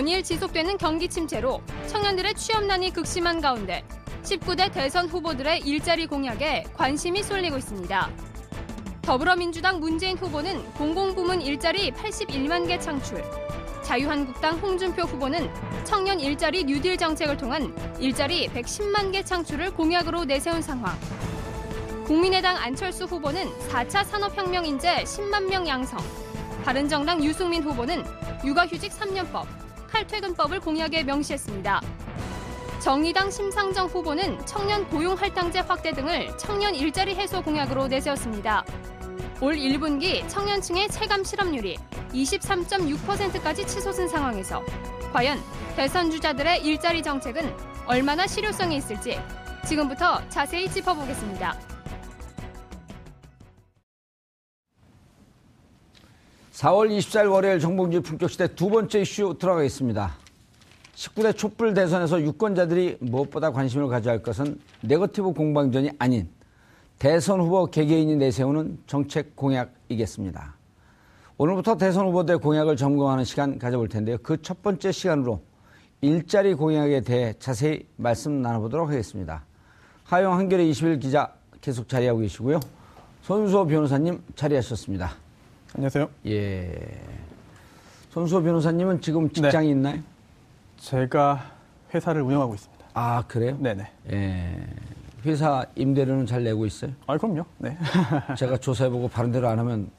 연일 0.00 0.22
지속되는 0.22 0.78
경기 0.78 1.08
침체로 1.08 1.60
청년들의 1.86 2.32
취업난이 2.32 2.90
극심한 2.90 3.42
가운데 3.42 3.84
19대 4.22 4.72
대선 4.72 5.06
후보들의 5.06 5.60
일자리 5.60 6.06
공약에 6.06 6.64
관심이 6.72 7.22
쏠리고 7.22 7.58
있습니다. 7.58 8.10
더불어민주당 9.02 9.78
문재인 9.78 10.16
후보는 10.16 10.72
공공부문 10.72 11.42
일자리 11.42 11.90
81만 11.90 12.66
개 12.66 12.78
창출, 12.78 13.22
자유한국당 13.82 14.56
홍준표 14.60 15.02
후보는 15.02 15.50
청년 15.84 16.18
일자리 16.18 16.64
뉴딜 16.64 16.96
정책을 16.96 17.36
통한 17.36 17.76
일자리 18.00 18.48
110만 18.48 19.12
개 19.12 19.22
창출을 19.22 19.74
공약으로 19.74 20.24
내세운 20.24 20.62
상황. 20.62 20.98
국민의당 22.06 22.56
안철수 22.56 23.04
후보는 23.04 23.50
4차 23.68 24.06
산업혁명 24.06 24.64
인재 24.64 25.04
10만 25.04 25.50
명 25.50 25.68
양성, 25.68 26.00
바른정당 26.64 27.22
유승민 27.22 27.62
후보는 27.62 28.02
육아휴직 28.46 28.92
3년법, 28.92 29.69
칼퇴근법을 29.90 30.60
공약에 30.60 31.02
명시했습니다. 31.02 31.80
정의당 32.80 33.30
심상정 33.30 33.88
후보는 33.88 34.44
청년 34.46 34.88
고용 34.88 35.14
할당제 35.14 35.60
확대 35.60 35.92
등을 35.92 36.36
청년 36.38 36.74
일자리 36.74 37.14
해소 37.14 37.42
공약으로 37.42 37.88
내세웠습니다. 37.88 38.64
올 39.40 39.54
1분기 39.56 40.26
청년층의 40.28 40.88
체감 40.88 41.24
실업률이 41.24 41.76
23.6%까지 42.12 43.66
치솟은 43.66 44.08
상황에서 44.08 44.62
과연 45.12 45.38
대선 45.76 46.10
주자들의 46.10 46.64
일자리 46.64 47.02
정책은 47.02 47.54
얼마나 47.86 48.26
실효성이 48.26 48.76
있을지 48.76 49.18
지금부터 49.66 50.20
자세히 50.28 50.70
짚어보겠습니다. 50.70 51.69
4월 56.60 56.90
24일 56.90 57.32
월요일 57.32 57.58
정봉주 57.58 58.02
품격시대 58.02 58.54
두 58.54 58.68
번째 58.68 59.00
이슈 59.00 59.34
들어가겠습니다. 59.38 60.14
19대 60.94 61.34
촛불 61.34 61.72
대선에서 61.72 62.20
유권자들이 62.20 62.98
무엇보다 63.00 63.50
관심을 63.50 63.88
가져야 63.88 64.12
할 64.12 64.22
것은 64.22 64.60
네거티브 64.82 65.32
공방전이 65.32 65.92
아닌 65.98 66.28
대선 66.98 67.40
후보 67.40 67.64
개개인이 67.64 68.14
내세우는 68.16 68.78
정책 68.86 69.34
공약이겠습니다. 69.36 70.54
오늘부터 71.38 71.78
대선 71.78 72.08
후보들의 72.08 72.40
공약을 72.40 72.76
점검하는 72.76 73.24
시간 73.24 73.58
가져볼 73.58 73.88
텐데요. 73.88 74.18
그 74.18 74.36
첫 74.42 74.62
번째 74.62 74.92
시간으로 74.92 75.40
일자리 76.02 76.52
공약에 76.52 77.00
대해 77.00 77.32
자세히 77.38 77.86
말씀 77.96 78.42
나눠보도록 78.42 78.90
하겠습니다. 78.90 79.46
하영 80.04 80.34
한겨레 80.34 80.68
21 80.68 80.98
기자 80.98 81.32
계속 81.62 81.88
자리하고 81.88 82.18
계시고요. 82.18 82.60
손수호 83.22 83.66
변호사님 83.66 84.22
자리하셨습니다. 84.34 85.19
안녕하세요. 85.74 86.08
예. 86.26 87.00
손수호 88.10 88.42
변호사님은 88.42 89.00
지금 89.00 89.30
직장이 89.30 89.68
네. 89.68 89.72
있나요? 89.72 90.00
제가 90.78 91.52
회사를 91.94 92.22
운영하고 92.22 92.54
있습니다. 92.54 92.86
아, 92.94 93.22
그래요? 93.28 93.56
네네. 93.60 93.88
예. 94.10 94.66
회사 95.24 95.64
임대료는 95.76 96.26
잘 96.26 96.42
내고 96.42 96.66
있어요? 96.66 96.90
아, 97.06 97.16
그럼요. 97.16 97.44
네. 97.58 97.78
제가 98.36 98.56
조사해보고 98.56 99.08
바른 99.08 99.30
대로 99.30 99.48
안 99.48 99.58
하면 99.60 99.90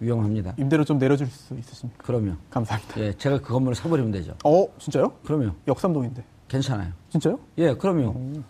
위험합니다. 0.00 0.54
임대료 0.56 0.84
좀 0.84 0.98
내려줄 0.98 1.26
수 1.26 1.54
있으십니까? 1.54 2.02
그럼요. 2.02 2.32
감사합니다. 2.50 3.00
예, 3.00 3.12
제가 3.12 3.38
그 3.40 3.52
건물을 3.52 3.76
사버리면 3.76 4.12
되죠. 4.12 4.34
어, 4.44 4.66
진짜요? 4.78 5.12
그럼요. 5.24 5.50
역삼동인데. 5.68 6.24
괜찮아요. 6.48 6.90
진짜요? 7.10 7.38
예, 7.58 7.74
그럼요. 7.74 8.10
음, 8.12 8.44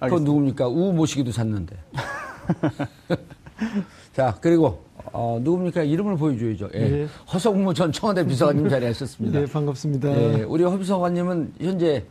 그건 0.00 0.24
누굽니까? 0.24 0.68
우 0.68 0.92
모시기도 0.92 1.30
샀는데. 1.30 1.76
자, 4.12 4.36
그리고 4.40 4.84
어, 5.12 5.38
누굽니까? 5.42 5.82
이름을 5.82 6.16
보여줘야죠. 6.16 6.68
예. 6.74 6.88
네. 6.88 7.06
허성무 7.32 7.74
전 7.74 7.92
청와대 7.92 8.26
비서관님 8.26 8.68
자리하셨습니다. 8.70 9.40
네, 9.40 9.46
반갑습니다. 9.46 10.08
예, 10.10 10.42
우리 10.42 10.64
허 10.64 10.76
비서관님은 10.76 11.54
현재 11.60 12.04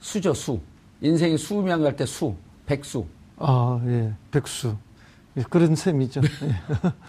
수죠, 0.00 0.34
수. 0.34 0.58
인생이 1.00 1.36
수명 1.38 1.82
갈 1.82 1.96
때 1.96 2.06
수, 2.06 2.34
백수. 2.66 3.04
아, 3.38 3.80
예, 3.86 4.12
백수. 4.30 4.76
예, 5.36 5.42
그런 5.50 5.74
셈이죠. 5.74 6.20
예. 6.44 6.54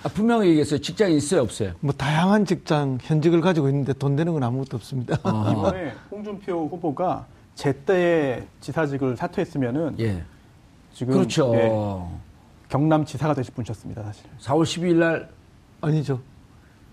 아, 0.03 0.09
분명히 0.13 0.47
얘기했어요. 0.49 0.79
직장이 0.81 1.15
있어요, 1.17 1.41
없어요? 1.41 1.73
뭐, 1.79 1.93
다양한 1.93 2.45
직장, 2.45 2.97
현직을 3.01 3.41
가지고 3.41 3.69
있는데 3.69 3.93
돈 3.93 4.15
되는 4.15 4.33
건 4.33 4.43
아무것도 4.43 4.77
없습니다. 4.77 5.17
아. 5.23 5.49
이번에 5.53 5.93
홍준표 6.09 6.67
후보가 6.67 7.25
제때에 7.55 8.43
지사직을 8.61 9.15
사퇴했으면은. 9.17 9.95
예. 9.99 10.23
지금. 10.93 11.13
그렇죠. 11.13 11.53
예, 11.55 11.69
경남 12.69 13.05
지사가 13.05 13.33
되실 13.33 13.53
분이셨습니다, 13.53 14.03
사실. 14.03 14.25
4월 14.39 14.63
12일 14.63 14.95
날 14.95 15.29
아니죠. 15.81 16.21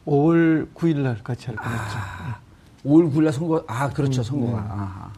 5월 0.06 0.72
9일 0.74 0.98
날 0.98 1.22
같이 1.22 1.46
할 1.46 1.56
뻔했죠. 1.56 1.98
아, 1.98 2.38
5월 2.84 3.12
9일 3.12 3.24
날 3.24 3.32
선거 3.32 3.64
아, 3.66 3.88
그렇죠. 3.90 4.20
음, 4.20 4.24
선거가. 4.24 4.60
네. 4.60 4.66
아. 4.70 5.12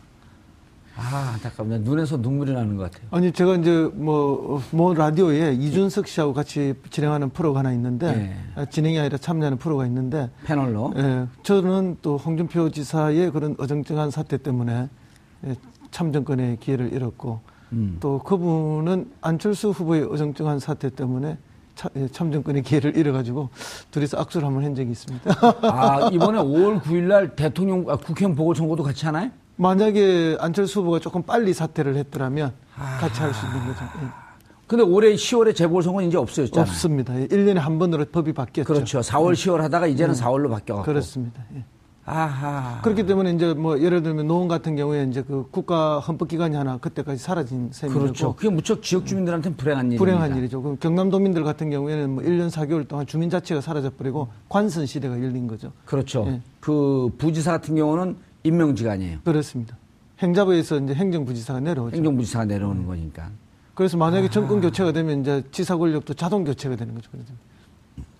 아, 0.96 1.32
안타깝네. 1.34 1.78
눈에서 1.78 2.16
눈물이 2.18 2.52
나는 2.52 2.76
것 2.76 2.84
같아요. 2.84 3.08
아니, 3.10 3.32
제가 3.32 3.56
이제 3.56 3.90
뭐, 3.94 4.62
뭐 4.70 4.94
라디오에 4.94 5.52
이준석 5.54 6.06
씨하고 6.06 6.32
같이 6.32 6.74
진행하는 6.90 7.30
프로가 7.30 7.60
하나 7.60 7.72
있는데, 7.72 8.12
네. 8.56 8.66
진행이 8.70 8.98
아니라 9.00 9.18
참여하는 9.18 9.58
프로가 9.58 9.86
있는데, 9.86 10.30
패널로? 10.44 10.92
예. 10.96 11.26
저는 11.42 11.96
또 12.00 12.16
홍준표 12.16 12.70
지사의 12.70 13.32
그런 13.32 13.56
어정쩡한 13.58 14.12
사태 14.12 14.36
때문에 14.38 14.88
예, 15.46 15.56
참정권의 15.90 16.58
기회를 16.60 16.92
잃었고, 16.92 17.40
음. 17.74 17.96
또 18.00 18.18
그분은 18.20 19.10
안철수 19.20 19.70
후보의 19.70 20.04
어정쩡한 20.04 20.58
사태 20.58 20.90
때문에 20.90 21.38
예, 21.96 22.06
참정권의 22.08 22.62
기회를 22.62 22.96
잃어가지고 22.96 23.50
둘이서 23.90 24.18
악수를 24.18 24.46
한번 24.46 24.64
한 24.64 24.74
적이 24.74 24.92
있습니다. 24.92 25.30
아 25.62 26.08
이번에 26.12 26.38
5월 26.38 26.80
9일날 26.80 27.34
대통령 27.34 27.84
아, 27.88 27.96
국회의원 27.96 28.36
보궐선거도 28.36 28.82
같이 28.84 29.06
하나요? 29.06 29.30
만약에 29.56 30.36
안철수 30.40 30.80
후보가 30.80 31.00
조금 31.00 31.22
빨리 31.22 31.52
사퇴를 31.52 31.96
했더라면 31.96 32.52
아... 32.76 32.98
같이 33.00 33.20
할 33.20 33.32
수 33.34 33.44
있는 33.46 33.58
거죠. 33.66 33.84
예. 34.02 34.06
근데 34.66 34.82
올해 34.82 35.14
10월에 35.14 35.54
재보궐선거는 35.54 36.08
이제 36.08 36.16
없어졌잖아요. 36.16 36.62
없습니다. 36.70 37.12
1년에 37.14 37.56
한 37.56 37.78
번으로 37.78 38.04
법이 38.06 38.32
바뀌었죠. 38.32 38.72
그렇죠. 38.72 39.00
4월, 39.00 39.34
10월 39.34 39.58
하다가 39.58 39.86
이제는 39.88 40.14
음. 40.14 40.20
4월로 40.20 40.48
바뀌어갖고. 40.50 40.86
그렇습니다. 40.90 41.44
예. 41.54 41.64
아하. 42.06 42.80
그렇기 42.82 43.06
때문에 43.06 43.32
이제 43.32 43.54
뭐 43.54 43.80
예를 43.80 44.02
들면 44.02 44.26
노원 44.26 44.46
같은 44.46 44.76
경우에 44.76 45.04
이제 45.04 45.22
그 45.22 45.46
국가 45.50 46.00
헌법 46.00 46.28
기관이 46.28 46.54
하나 46.54 46.76
그때까지 46.76 47.22
사라진 47.22 47.70
셈이고 47.72 47.98
그렇죠. 47.98 48.34
그게 48.34 48.50
무척 48.50 48.82
지역 48.82 49.06
주민들한테는 49.06 49.56
불행한 49.56 49.86
일이죠. 49.86 49.98
불행한 49.98 50.36
일이죠. 50.36 50.62
그럼 50.62 50.76
경남도민들 50.78 51.44
같은 51.44 51.70
경우에는 51.70 52.10
뭐 52.10 52.22
1년 52.24 52.50
4개월 52.50 52.86
동안 52.86 53.06
주민 53.06 53.30
자체가 53.30 53.62
사라져 53.62 53.90
버리고 53.90 54.28
관선 54.50 54.84
시대가 54.84 55.14
열린 55.14 55.46
거죠. 55.46 55.72
그렇죠. 55.86 56.26
예. 56.28 56.40
그 56.60 57.10
부지사 57.16 57.52
같은 57.52 57.74
경우는 57.74 58.16
임명직 58.42 58.86
아니에요. 58.86 59.18
그렇습니다. 59.24 59.76
행자부에서 60.22 60.80
이제 60.80 60.94
행정부지사가 60.94 61.60
내려오죠. 61.60 61.96
행정부지사가 61.96 62.44
내려오는 62.44 62.82
음. 62.82 62.86
거니까. 62.86 63.30
그래서 63.74 63.96
만약에 63.96 64.26
아. 64.26 64.30
정권 64.30 64.60
교체가 64.60 64.92
되면 64.92 65.20
이제 65.20 65.42
지사 65.50 65.76
권력도 65.76 66.14
자동 66.14 66.44
교체가 66.44 66.76
되는 66.76 66.94
거죠. 66.94 67.10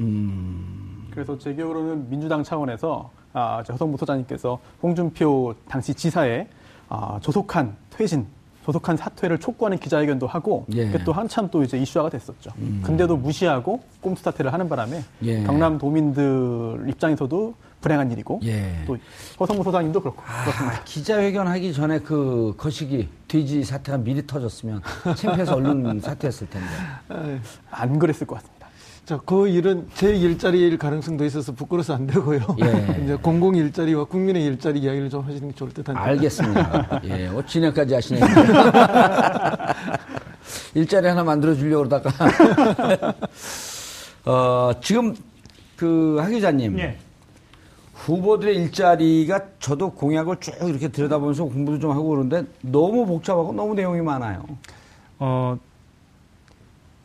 음. 0.01 1.07
그래서 1.11 1.39
제 1.39 1.55
기억으로는 1.55 2.09
민주당 2.09 2.43
차원에서 2.43 3.11
아, 3.35 3.63
허성무 3.69 3.97
소장님께서 3.99 4.59
홍준표 4.83 5.55
당시 5.69 5.93
지사의 5.93 6.47
아, 6.89 7.19
조속한 7.21 7.77
퇴진, 7.91 8.27
조속한 8.65 8.97
사퇴를 8.97 9.39
촉구하는 9.39 9.79
기자회견도 9.79 10.27
하고 10.27 10.65
예. 10.73 10.91
또 11.05 11.13
한참 11.13 11.51
또 11.51 11.63
이제 11.63 11.77
이슈화가 11.77 12.09
됐었죠. 12.11 12.51
음. 12.59 12.81
근데도 12.83 13.17
무시하고 13.17 13.81
꼼수 14.01 14.23
사퇴를 14.23 14.53
하는 14.53 14.69
바람에 14.69 15.03
예. 15.25 15.43
경남 15.43 15.77
도민들 15.79 16.87
입장에서도 16.89 17.55
불행한 17.81 18.11
일이고 18.13 18.41
예. 18.45 18.85
또 18.87 18.97
허성무 19.41 19.65
소장님도 19.65 20.01
그렇고 20.01 20.23
아, 20.27 20.45
그렇습니다. 20.45 20.83
기자회견 20.85 21.47
하기 21.49 21.75
전에 21.75 21.99
그 21.99 22.55
거시기 22.57 23.09
뒤지 23.29 23.65
사태가 23.65 23.99
미리 23.99 24.27
터졌으면 24.27 24.81
창피해서 25.17 25.57
얼른 25.57 26.01
사퇴했을 26.01 26.49
텐데 26.49 27.41
안 27.71 27.99
그랬을 27.99 28.27
것 28.27 28.37
같습니다. 28.37 28.54
자, 29.05 29.21
그 29.27 29.49
일은 29.49 29.87
제 29.95 30.15
일자리일 30.15 30.79
가능성도 30.79 31.25
있어서 31.27 31.53
부끄러워서 31.53 31.95
안 31.95 32.07
되고요. 32.07 32.41
예. 32.63 33.01
이제 33.05 33.15
공공 33.17 33.55
일자리와 33.55 34.05
국민의 34.05 34.45
일자리 34.47 34.81
이야기를 34.81 35.11
좀 35.11 35.23
하시는 35.27 35.49
게 35.49 35.55
좋을 35.55 35.71
듯 35.73 35.87
합니다. 35.87 36.07
알겠습니다. 36.07 37.01
예, 37.05 37.27
어, 37.29 37.43
진행까지 37.47 37.95
하시네요. 37.95 38.25
일자리 40.75 41.07
하나 41.09 41.23
만들어 41.23 41.55
주려고 41.55 41.87
그러다가. 41.87 42.11
어, 44.25 44.71
지금 44.81 45.15
그 45.77 46.17
하 46.19 46.29
기자님. 46.31 46.79
예. 46.79 46.97
후보들의 47.95 48.57
일자리가 48.57 49.41
저도 49.61 49.91
공약을 49.93 50.37
쭉 50.41 50.55
이렇게 50.69 50.89
들여다보면서 50.89 51.45
공부도 51.45 51.79
좀 51.79 51.91
하고 51.91 52.09
그러는데 52.09 52.45
너무 52.63 53.05
복잡하고 53.07 53.53
너무 53.53 53.75
내용이 53.75 54.01
많아요. 54.01 54.45
어, 55.19 55.59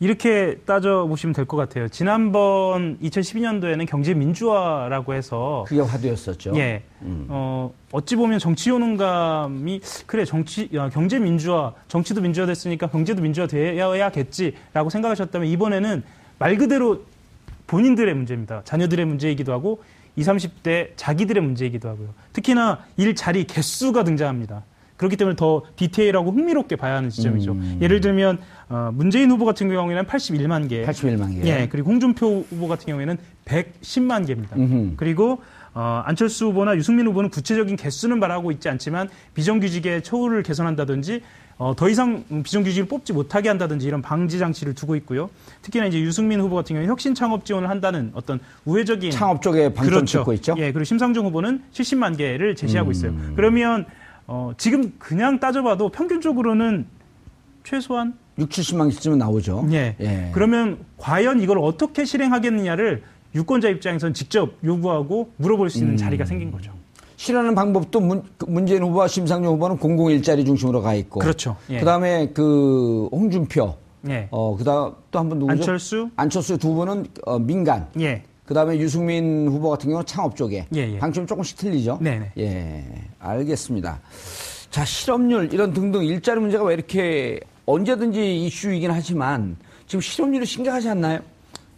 이렇게 0.00 0.56
따져보시면 0.64 1.34
될 1.34 1.44
것 1.44 1.56
같아요. 1.58 1.88
지난번 1.88 2.98
2012년도에는 3.00 3.86
경제 3.86 4.14
민주화라고 4.14 5.12
해서 5.14 5.64
그게 5.68 5.80
화두였었죠. 5.82 6.52
예. 6.56 6.82
음. 7.02 7.26
어, 7.28 7.70
어찌 7.92 8.16
보면 8.16 8.38
정치 8.38 8.70
효능감이 8.70 9.80
그래 10.06 10.24
정치 10.24 10.70
야, 10.74 10.88
경제 10.88 11.18
민주화 11.18 11.74
정치도 11.88 12.22
민주화 12.22 12.46
됐으니까 12.46 12.86
경제도 12.88 13.20
민주화 13.20 13.46
되어야겠지라고 13.46 14.88
생각하셨다면 14.90 15.48
이번에는 15.48 16.02
말 16.38 16.56
그대로 16.56 17.04
본인들의 17.66 18.14
문제입니다. 18.14 18.62
자녀들의 18.64 19.04
문제이기도 19.04 19.52
하고 19.52 19.82
20, 20.16 20.32
30대 20.32 20.90
자기들의 20.96 21.42
문제이기도 21.42 21.88
하고요. 21.88 22.08
특히나 22.32 22.80
일자리 22.96 23.44
개수가 23.44 24.04
등장합니다. 24.04 24.64
그렇기 25.00 25.16
때문에 25.16 25.34
더 25.34 25.62
디테일하고 25.76 26.30
흥미롭게 26.30 26.76
봐야 26.76 26.96
하는 26.96 27.08
지점이죠. 27.08 27.52
음. 27.52 27.78
예를 27.80 28.02
들면 28.02 28.36
어, 28.68 28.90
문재인 28.92 29.30
후보 29.30 29.46
같은 29.46 29.70
경우에는 29.70 30.04
81만 30.04 30.68
개. 30.68 30.84
81만 30.84 31.42
개. 31.42 31.48
예. 31.48 31.68
그리고 31.70 31.88
홍준표 31.90 32.44
후보 32.50 32.68
같은 32.68 32.84
경우에는 32.84 33.16
110만 33.46 34.26
개입니다. 34.26 34.56
음흠. 34.56 34.96
그리고 34.98 35.40
어, 35.72 36.02
안철수 36.04 36.48
후보나 36.48 36.76
유승민 36.76 37.06
후보는 37.06 37.30
구체적인 37.30 37.76
개수는 37.76 38.20
말하고 38.20 38.52
있지 38.52 38.68
않지만 38.68 39.08
비정규직의 39.32 40.02
처우를 40.02 40.42
개선한다든지 40.42 41.22
어, 41.56 41.74
더 41.74 41.88
이상 41.88 42.22
비정규직을 42.42 42.86
뽑지 42.86 43.14
못하게 43.14 43.48
한다든지 43.48 43.86
이런 43.86 44.02
방지 44.02 44.38
장치를 44.38 44.74
두고 44.74 44.96
있고요. 44.96 45.30
특히나 45.62 45.86
이제 45.86 45.98
유승민 45.98 46.40
후보 46.40 46.56
같은 46.56 46.74
경우에 46.74 46.86
혁신 46.86 47.14
창업 47.14 47.46
지원을 47.46 47.70
한다는 47.70 48.10
어떤 48.12 48.38
우회적인 48.66 49.10
창업 49.12 49.40
쪽에 49.40 49.72
방점 49.72 49.94
그렇죠. 49.94 50.18
찍고 50.18 50.32
있죠. 50.34 50.54
예, 50.58 50.72
그리고 50.72 50.84
심상정 50.84 51.24
후보는 51.24 51.62
70만 51.72 52.18
개를 52.18 52.54
제시하고 52.54 52.90
음. 52.90 52.92
있어요. 52.92 53.14
그러면 53.34 53.86
어, 54.32 54.52
지금 54.56 54.92
그냥 55.00 55.40
따져봐도 55.40 55.88
평균적으로는 55.88 56.86
최소한 57.64 58.14
6, 58.38 58.48
70만 58.48 58.88
개쯤은 58.92 59.18
나오죠. 59.18 59.66
예. 59.72 59.96
예. 60.00 60.30
그러면 60.32 60.78
과연 60.98 61.40
이걸 61.40 61.58
어떻게 61.58 62.04
실행하겠느냐를 62.04 63.02
유권자 63.34 63.68
입장에서는 63.68 64.14
직접 64.14 64.52
요구하고 64.62 65.32
물어볼 65.36 65.68
수 65.68 65.78
있는 65.78 65.94
음. 65.94 65.96
자리가 65.96 66.24
생긴 66.26 66.52
거죠. 66.52 66.72
실현하는 67.16 67.56
방법도 67.56 68.00
문, 68.00 68.22
그 68.38 68.46
문재인 68.48 68.84
후보와 68.84 69.08
심상정 69.08 69.54
후보는 69.54 69.78
공공 69.78 70.10
일자리 70.12 70.44
중심으로 70.44 70.80
가 70.80 70.94
있고. 70.94 71.18
그렇죠. 71.20 71.56
예. 71.68 71.80
그다음에 71.80 72.30
그 72.32 73.08
홍준표. 73.10 73.74
예. 74.08 74.28
어, 74.30 74.56
그다음 74.56 74.92
또 75.10 75.18
한 75.18 75.28
분 75.28 75.40
누구죠? 75.40 75.52
안철수. 75.60 76.08
안철수 76.14 76.56
두 76.56 76.72
분은 76.72 77.06
어, 77.26 77.38
민간. 77.40 77.88
예. 77.98 78.22
그다음에 78.50 78.78
유승민 78.78 79.46
후보 79.46 79.70
같은 79.70 79.88
경우는 79.90 80.04
창업 80.06 80.34
쪽에. 80.34 80.66
예, 80.74 80.94
예. 80.94 80.98
방침이 80.98 81.24
조금씩 81.24 81.56
틀리죠. 81.56 81.98
네. 82.00 82.32
예. 82.36 82.84
알겠습니다. 83.20 84.00
자, 84.70 84.84
실업률 84.84 85.54
이런 85.54 85.72
등등 85.72 86.04
일자리 86.04 86.40
문제가 86.40 86.64
왜 86.64 86.74
이렇게 86.74 87.38
언제든지 87.66 88.44
이슈이긴 88.46 88.90
하지만 88.90 89.56
지금 89.86 90.00
실업률이 90.00 90.46
심각하지 90.46 90.88
않나요? 90.88 91.20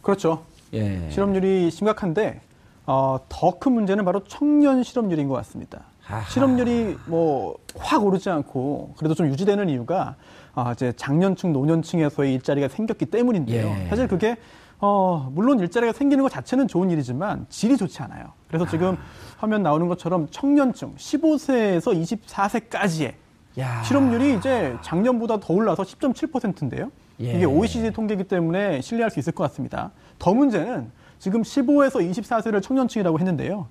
그렇죠. 0.01 0.45
예. 0.73 1.11
실업률이 1.11 1.71
심각한데 1.71 2.41
어, 2.87 3.19
더 3.29 3.59
큰 3.59 3.73
문제는 3.73 4.07
바로 4.07 4.25
청년 4.25 4.83
실업률인 4.83 5.29
것 5.29 5.35
같습니다. 5.35 5.83
아하. 6.09 6.27
실업률이 6.31 6.97
뭐 7.05 7.57
확 7.79 8.05
오르지 8.05 8.29
않고 8.31 8.95
그래도 8.99 9.15
좀 9.15 9.27
유지되는 9.29 9.69
이유가 9.71 10.17
아, 10.55 10.73
이제 10.73 10.93
장년층, 10.97 11.53
노년층에서의 11.53 12.33
일자리가 12.35 12.69
생겼기 12.69 13.07
때문인데요. 13.07 13.67
예. 13.67 13.87
사실 13.89 14.09
그게 14.09 14.37
어, 14.85 15.31
물론 15.33 15.61
일자리가 15.61 15.93
생기는 15.93 16.23
것 16.25 16.31
자체는 16.31 16.67
좋은 16.67 16.91
일이지만 16.91 17.47
질이 17.49 17.77
좋지 17.77 18.03
않아요. 18.03 18.33
그래서 18.49 18.67
지금 18.67 18.95
아. 18.95 18.99
화면 19.39 19.63
나오는 19.63 19.87
것처럼 19.87 20.27
청년층 20.31 20.97
15세에서 20.97 22.19
24세까지의 22.27 23.15
야. 23.61 23.83
실업률이 23.85 24.35
이제 24.37 24.77
작년보다 24.83 25.39
더 25.39 25.55
올라서 25.55 25.85
10.7%인데요. 25.85 26.91
예. 27.21 27.35
이게 27.35 27.45
OECD 27.45 27.93
통계이기 27.93 28.25
때문에 28.25 28.81
신뢰할 28.81 29.13
수 29.13 29.21
있을 29.21 29.33
것 29.33 29.45
같습니다. 29.45 29.93
더 30.19 30.35
문제는 30.35 30.91
지금 31.21 31.43
15에서 31.43 32.11
24세를 32.11 32.61
청년층이라고 32.61 33.21
했는데요. 33.21 33.69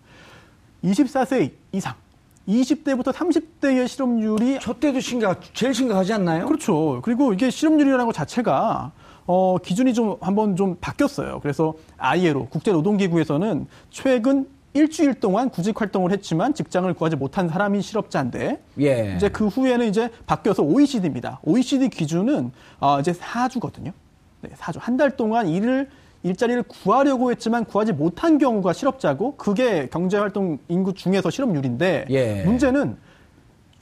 24세 0.81 1.52
이상 1.74 1.94
20대부터 2.48 3.12
30대의 3.12 3.86
실업률이 3.90 4.60
저 4.62 4.74
때도 4.74 5.02
심각, 5.02 5.54
제일 5.54 5.74
심각하지 5.74 6.13
않나요? 6.13 6.46
그렇죠. 6.46 7.02
그리고 7.04 7.34
이게 7.34 7.50
실업률이라는 7.50 8.06
것 8.06 8.13
자체가 8.13 8.94
어, 9.28 9.58
기준이 9.62 9.94
좀 9.94 10.18
한번 10.22 10.56
좀 10.56 10.76
바뀌었어요. 10.82 11.40
그래서 11.42 11.74
ILO 11.98 12.48
국제노동기구에서는 12.48 13.68
최근 13.90 14.48
일주일 14.74 15.16
동안 15.16 15.50
구직 15.50 15.80
활동을 15.82 16.12
했지만 16.12 16.54
직장을 16.54 16.92
구하지 16.94 17.18
못한 17.18 17.50
사람이 17.50 17.82
실업자인데 17.82 18.62
예. 18.80 19.14
이제 19.18 19.28
그 19.30 19.48
후에는 19.48 19.86
이제 19.88 20.10
바뀌어서 20.26 20.64
OECD입니다. 20.64 21.40
OECD 21.44 21.90
기준은 21.90 22.52
어, 22.80 23.00
이제 23.00 23.12
4주거든요. 23.12 23.92
네, 24.42 24.50
4주. 24.58 24.78
한 24.80 24.98
달 24.98 25.12
동안 25.18 25.48
일을 25.48 25.90
일자리를 26.24 26.64
구하려고 26.64 27.32
했지만 27.32 27.66
구하지 27.66 27.94
못한 27.94 28.38
경우가 28.38 28.74
실업자고 28.74 29.36
그게 29.36 29.88
경제활동 29.92 30.60
인구 30.70 30.94
중에서 30.94 31.30
실업률인데 31.30 32.06
예. 32.10 32.44
문제는 32.44 32.96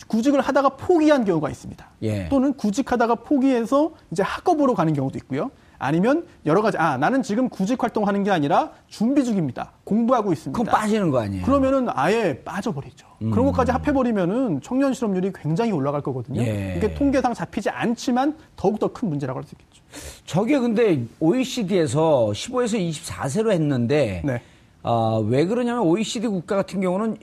구직을 0.07 0.41
하다가 0.41 0.69
포기한 0.69 1.25
경우가 1.25 1.49
있습니다. 1.49 1.85
예. 2.03 2.29
또는 2.29 2.53
구직하다가 2.53 3.15
포기해서 3.15 3.91
이제 4.11 4.23
학업으로 4.23 4.73
가는 4.73 4.93
경우도 4.93 5.17
있고요. 5.19 5.51
아니면 5.81 6.25
여러 6.45 6.61
가지 6.61 6.77
아 6.77 6.97
나는 6.97 7.23
지금 7.23 7.47
구직 7.47 7.81
활동하는 7.81 8.23
게 8.23 8.31
아니라 8.31 8.71
준비 8.87 9.23
중입니다. 9.23 9.71
공부하고 9.85 10.33
있습니다. 10.33 10.61
그럼 10.61 10.73
빠지는 10.73 11.09
거 11.09 11.19
아니에요? 11.21 11.45
그러면은 11.45 11.87
아예 11.93 12.41
빠져버리죠. 12.43 13.07
음. 13.21 13.31
그런 13.31 13.45
것까지 13.45 13.71
합해버리면은 13.71 14.59
청년 14.61 14.93
실업률이 14.93 15.31
굉장히 15.33 15.71
올라갈 15.71 16.01
거거든요. 16.01 16.41
예. 16.41 16.73
이게 16.77 16.93
통계상 16.93 17.33
잡히지 17.33 17.69
않지만 17.69 18.35
더욱 18.57 18.77
더 18.79 18.89
큰 18.89 19.07
문제라고 19.09 19.39
할 19.39 19.45
수 19.45 19.55
있겠죠. 19.55 19.81
저게 20.25 20.59
근데 20.59 21.01
OECD에서 21.19 22.31
15에서 22.33 22.77
24세로 22.89 23.51
했는데 23.51 24.21
네. 24.25 24.41
어, 24.83 25.19
왜 25.21 25.45
그러냐면 25.45 25.83
OECD 25.83 26.27
국가 26.27 26.55
같은 26.57 26.81
경우는 26.81 27.17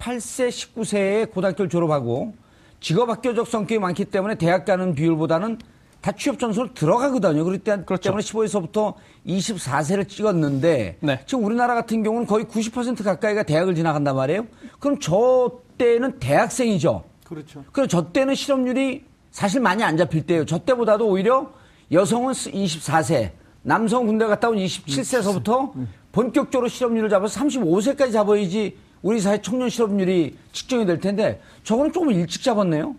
18세, 0.00 0.48
19세에 0.48 1.30
고등학교를 1.30 1.68
졸업하고 1.68 2.34
직업 2.80 3.10
학교적 3.10 3.46
성격이 3.46 3.78
많기 3.78 4.06
때문에 4.06 4.36
대학 4.36 4.64
가는 4.64 4.94
비율보다는 4.94 5.58
다 6.00 6.12
취업 6.12 6.38
전소로 6.38 6.72
들어가거든요. 6.72 7.44
그렇기 7.44 7.62
그렇죠. 7.84 8.04
때문에 8.04 8.22
15에서부터 8.22 8.94
24세를 9.26 10.08
찍었는데 10.08 10.96
네. 10.98 11.20
지금 11.26 11.44
우리나라 11.44 11.74
같은 11.74 12.02
경우는 12.02 12.26
거의 12.26 12.46
90% 12.46 13.04
가까이가 13.04 13.42
대학을 13.42 13.74
지나간단 13.74 14.16
말이에요. 14.16 14.46
그럼 14.78 14.98
저 14.98 15.60
때는 15.76 16.18
대학생이죠. 16.18 17.04
그렇죠. 17.26 17.64
그럼 17.72 17.86
저 17.88 18.12
때는 18.12 18.34
실업률이 18.34 19.04
사실 19.30 19.60
많이 19.60 19.84
안 19.84 19.98
잡힐 19.98 20.24
때예요. 20.24 20.46
저 20.46 20.58
때보다도 20.58 21.06
오히려 21.06 21.52
여성은 21.92 22.32
24세, 22.32 23.32
남성 23.62 24.06
군대 24.06 24.24
갔다 24.24 24.48
온 24.48 24.56
27세서부터 24.56 25.72
본격적으로 26.12 26.68
실업률을 26.68 27.10
잡아서 27.10 27.40
35세까지 27.40 28.12
잡아야지 28.12 28.76
우리 29.02 29.20
사회 29.20 29.40
청년 29.40 29.68
실업률이 29.68 30.36
측정이 30.52 30.86
될 30.86 31.00
텐데 31.00 31.40
저거는 31.64 31.92
조금 31.92 32.10
일찍 32.12 32.42
잡았네요. 32.42 32.94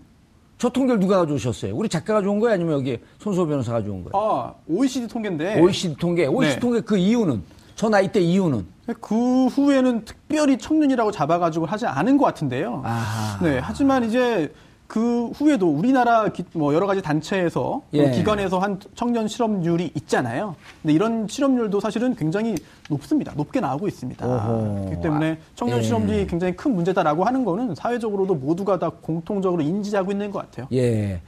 저 0.58 0.70
통계를 0.70 1.00
누가 1.00 1.18
가져오셨어요? 1.18 1.76
우리 1.76 1.90
작가가 1.90 2.22
좋은 2.22 2.40
거예요? 2.40 2.54
아니면 2.54 2.74
여기 2.74 3.00
손수호 3.20 3.48
변호사가 3.48 3.82
좋은 3.84 4.04
거예요? 4.04 4.12
아, 4.14 4.54
OECD 4.68 5.08
통계인데. 5.08 5.60
OECD 5.60 5.96
통계. 5.98 6.28
OECD 6.28 6.56
네. 6.56 6.60
통계 6.60 6.82
그 6.82 6.98
이유는? 6.98 7.42
저 7.76 7.90
나이 7.90 8.12
때 8.12 8.20
이유는? 8.20 8.66
그 9.00 9.48
후에는 9.48 10.06
특별히 10.06 10.58
청년이라고 10.58 11.12
잡아가지고 11.12 11.66
하지 11.66 11.88
않은 11.88 12.18
것 12.18 12.26
같은데요. 12.26 12.82
아하. 12.86 13.44
네. 13.44 13.60
하지만 13.60 14.04
이제 14.04 14.54
그 14.92 15.28
후에도 15.28 15.70
우리나라 15.70 16.28
기, 16.28 16.44
뭐 16.52 16.74
여러 16.74 16.86
가지 16.86 17.02
단체에서 17.02 17.82
예. 17.94 18.12
기관에서 18.12 18.60
한 18.60 18.78
청년 18.94 19.26
실업률이 19.26 19.90
있잖아요. 19.96 20.58
근데 20.82 20.94
이런 20.94 21.30
실업률도 21.30 21.80
사실은 21.80 22.14
굉장히 22.14 22.58
높습니다. 22.90 23.32
높게 23.38 23.62
나오고 23.62 23.88
있습니다. 23.88 24.28
오호. 24.28 24.88
그렇기 24.88 25.02
때문에 25.02 25.40
청년 25.56 25.78
예. 25.78 25.84
실업률이 25.84 26.28
굉장히 26.28 26.58
큰 26.58 26.76
문제다라고 26.76 27.24
하는 27.24 27.46
거는 27.46 27.74
사회적으로도 27.74 28.36
모두가 28.36 28.80
다 28.80 28.90
공통적으로 28.90 29.62
인지하고 29.62 30.12
있는 30.12 30.30
것 30.30 30.40
같아요. 30.40 30.68
예. 30.74 31.22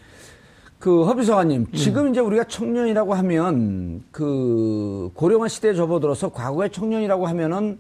그 0.78 1.06
허비서관님, 1.06 1.68
예. 1.74 1.78
지금 1.78 2.10
이제 2.10 2.20
우리가 2.20 2.44
청년이라고 2.44 3.14
하면 3.14 4.04
그 4.12 5.10
고령화 5.14 5.48
시대에 5.48 5.74
접어들어서 5.74 6.34
과거의 6.34 6.70
청년이라고 6.70 7.28
하면은 7.28 7.80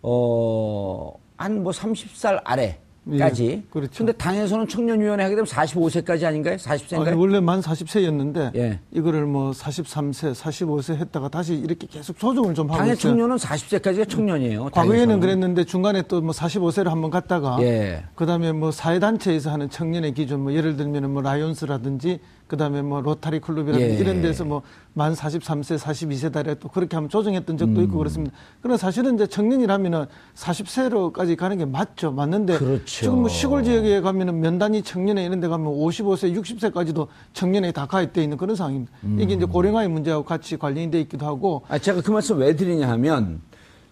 어한 0.00 1.64
뭐 1.64 1.72
30살 1.72 2.40
아래 2.44 2.78
까지. 3.16 3.46
예, 3.46 3.62
그렇죠. 3.70 3.90
근데 3.98 4.12
당에서는 4.12 4.68
청년위원회 4.68 5.22
하게 5.22 5.34
되면 5.36 5.46
45세까지 5.46 6.24
아닌가요? 6.24 6.56
40세인가요? 6.56 7.06
아니, 7.08 7.16
원래 7.16 7.40
만 7.40 7.60
40세였는데 7.60 8.54
예. 8.56 8.80
이거를 8.92 9.24
뭐 9.24 9.52
43세, 9.52 10.34
45세 10.34 10.96
했다가 10.96 11.28
다시 11.28 11.54
이렇게 11.54 11.86
계속 11.86 12.18
조정을 12.18 12.54
좀 12.54 12.68
하고 12.68 12.78
당의 12.78 12.92
있어요. 12.94 13.12
청년은 13.12 13.36
40세까지가 13.36 14.08
청년이에요. 14.08 14.68
과거에는 14.70 15.20
그랬는데 15.20 15.64
중간에 15.64 16.02
또 16.02 16.18
뭐 16.18 16.32
45세를 16.32 16.88
한번 16.88 17.10
갔다가 17.10 17.56
예. 17.60 18.04
그다음에 18.16 18.52
뭐 18.52 18.70
사회 18.70 18.98
단체에서 18.98 19.50
하는 19.50 19.70
청년의 19.70 20.12
기준 20.14 20.40
뭐 20.40 20.52
예를 20.52 20.76
들면 20.76 21.10
뭐 21.12 21.22
라이온스라든지 21.22 22.18
그다음에 22.48 22.82
뭐 22.82 23.00
로타리 23.00 23.40
클럽이라든지 23.40 23.94
예. 23.94 23.98
이런 23.98 24.20
데서 24.22 24.44
뭐 24.44 24.62
만 24.98 25.14
43세, 25.14 25.78
42세 25.78 26.32
달에 26.32 26.56
또 26.56 26.68
그렇게 26.68 26.96
한번 26.96 27.08
조정했던 27.08 27.56
적도 27.56 27.80
음. 27.80 27.84
있고 27.84 27.98
그렇습니다. 27.98 28.34
그러나 28.60 28.76
사실은 28.76 29.14
이제 29.14 29.28
청년이라면은 29.28 30.06
40세로까지 30.34 31.36
가는 31.36 31.56
게 31.56 31.64
맞죠. 31.64 32.10
맞는데 32.10 32.58
그렇죠. 32.58 32.84
지금 32.84 33.20
뭐 33.20 33.28
시골 33.28 33.62
지역에 33.62 34.00
가면은 34.00 34.40
면단위 34.40 34.82
청년회 34.82 35.24
이런 35.24 35.38
데 35.38 35.46
가면 35.46 35.72
55세, 35.72 36.34
60세까지도 36.36 37.06
청년회 37.32 37.70
다 37.70 37.86
가입돼 37.86 38.24
있는 38.24 38.36
그런 38.36 38.56
상황입니다. 38.56 38.92
음. 39.04 39.18
이게 39.20 39.34
이제 39.34 39.44
고령화의 39.44 39.88
문제하고 39.88 40.24
같이 40.24 40.58
관련이 40.58 40.90
돼 40.90 41.00
있기도 41.02 41.24
하고 41.26 41.62
아 41.68 41.78
제가 41.78 42.00
그 42.00 42.10
말씀 42.10 42.36
왜 42.38 42.56
드리냐 42.56 42.88
하면 42.90 43.40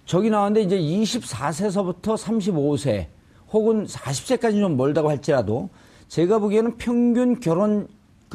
저기 0.06 0.28
나왔는데 0.28 0.62
이제 0.62 0.76
24세서부터 0.76 2.16
35세 2.16 3.06
혹은 3.52 3.86
40세까지 3.86 4.58
좀 4.58 4.76
멀다고 4.76 5.08
할지라도 5.08 5.70
제가 6.08 6.40
보기에는 6.40 6.78
평균 6.78 7.38
결혼 7.38 7.86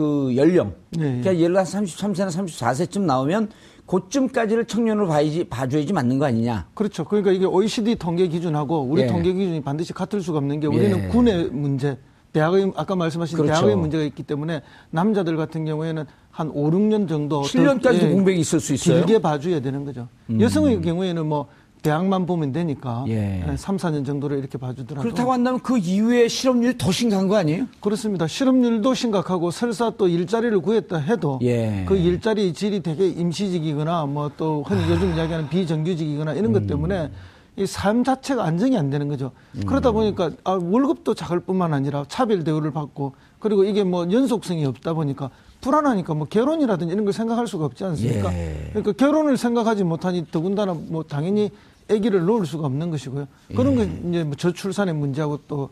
그 0.02 0.36
연령. 0.36 0.74
네. 0.92 1.22
그러니까 1.22 1.38
예를 1.38 1.54
들어 1.54 1.64
33세나 1.64 2.30
34세쯤 2.30 3.02
나오면 3.02 3.50
그쯤까지를 3.86 4.66
청년으로 4.66 5.08
봐야지, 5.08 5.44
봐줘야지 5.44 5.94
맞는 5.94 6.18
거 6.18 6.26
아니냐. 6.26 6.68
그렇죠. 6.74 7.04
그러니까 7.06 7.32
이게 7.32 7.46
OECD 7.46 7.96
통계 7.96 8.28
기준하고 8.28 8.82
우리 8.82 9.04
예. 9.04 9.08
통계 9.08 9.32
기준이 9.32 9.62
반드시 9.62 9.94
같을 9.94 10.22
수가 10.22 10.40
없는 10.40 10.60
게 10.60 10.68
우리는 10.68 11.04
예. 11.04 11.08
군의 11.10 11.50
문제, 11.52 11.98
대학의, 12.34 12.72
아까 12.76 12.96
말씀하신 12.96 13.38
그렇죠. 13.38 13.54
대학의 13.54 13.76
문제가 13.76 14.04
있기 14.06 14.24
때문에 14.24 14.62
남자들 14.90 15.38
같은 15.38 15.66
경우에는 15.66 16.06
한 16.32 16.50
5, 16.50 16.72
6년 16.72 17.08
정도. 17.08 17.42
7년까지도 17.44 18.04
예, 18.04 18.12
공백이 18.12 18.40
있을 18.40 18.60
수 18.60 18.74
있어요. 18.74 19.06
길게 19.06 19.22
봐줘야 19.22 19.60
되는 19.60 19.86
거죠. 19.86 20.08
음. 20.32 20.42
여성의 20.42 20.82
경우에는 20.82 21.28
뭐 21.28 21.48
대학만 21.82 22.26
보면 22.26 22.52
되니까 22.52 23.06
예. 23.08 23.44
3, 23.56 23.78
4년 23.78 24.06
정도를 24.06 24.38
이렇게 24.40 24.58
봐주더라도 24.58 25.02
그렇다고 25.02 25.34
한다면 25.34 25.60
그 25.62 25.78
이후에 25.78 26.28
실업률이 26.28 26.78
더 26.78 26.92
심각한 26.92 27.28
거 27.28 27.36
아니에요? 27.38 27.66
그렇습니다. 27.80 28.28
실업률도 28.28 28.94
심각하고 28.94 29.52
설사 29.52 29.92
또 29.92 30.08
일자리를 30.08 30.60
구했다 30.60 30.98
해도 30.98 31.40
예. 31.42 31.86
그 31.88 31.96
일자리 31.98 32.54
질이 32.54 32.82
되게 32.82 33.08
임시직이거나 33.08 34.06
뭐 34.06 34.32
또 34.38 34.64
흔히 34.66 34.82
요즘 34.90 35.14
이야기하는 35.16 35.50
비정규직이거나 35.50 36.34
이런 36.34 36.54
것 36.54 36.64
음. 36.64 36.68
때문에 36.68 37.12
이삶 37.58 38.04
자체가 38.04 38.44
안정이 38.46 38.78
안 38.78 38.90
되는 38.90 39.08
거죠. 39.10 39.32
음. 39.56 39.64
그러다 39.66 39.92
보니까 39.92 40.32
아, 40.46 40.52
월급도 40.54 41.14
작을 41.14 41.42
뿐만 41.42 41.74
아니라 41.74 42.06
차별 42.08 42.44
대우를 42.44 42.72
받고 42.72 43.14
그리고 43.40 43.64
이게 43.64 43.84
뭐 43.84 44.10
연속성이 44.10 44.66
없다 44.66 44.94
보니까 44.94 45.30
불안하니까 45.60 46.14
뭐 46.14 46.28
결혼이라든지 46.28 46.94
이런 46.94 47.04
걸 47.06 47.14
생각할 47.14 47.46
수가 47.46 47.66
없지 47.66 47.84
않습니까? 47.84 48.34
예. 48.34 48.70
그러니까 48.70 48.94
결혼을 48.94 49.38
생각하지 49.38 49.84
못하니 49.84 50.26
더군다나 50.32 50.74
뭐 50.74 51.04
당연히 51.04 51.52
아기를 51.92 52.26
놓을 52.26 52.46
수가 52.46 52.66
없는 52.68 52.92
것이고요. 52.92 53.28
그런 53.56 53.76
게 53.76 53.82
예. 53.82 54.10
이제 54.10 54.24
뭐 54.24 54.36
저출산의 54.36 54.94
문제하고 54.96 55.40
또 55.48 55.70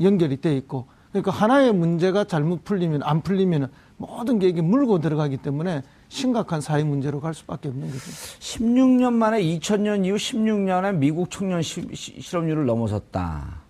연결이 0.00 0.40
돼 0.40 0.56
있고 0.56 0.86
그러니까 1.10 1.30
하나의 1.30 1.72
문제가 1.72 2.24
잘못 2.24 2.64
풀리면 2.64 3.02
안 3.04 3.22
풀리면 3.22 3.70
모든 3.96 4.38
게 4.38 4.48
이게 4.48 4.60
물고 4.60 4.98
들어가기 4.98 5.36
때문에 5.38 5.82
심각한 6.08 6.60
사회 6.60 6.82
문제로 6.82 7.20
갈 7.20 7.34
수밖에 7.34 7.68
없는 7.68 7.86
거죠. 7.86 7.98
16년 8.00 9.12
만에 9.12 9.40
2000년 9.42 10.04
이후 10.04 10.16
16년에 10.16 10.96
미국 10.96 11.30
청년 11.30 11.62
시, 11.62 11.86
실업률을 11.94 12.66
넘어섰다. 12.66 13.62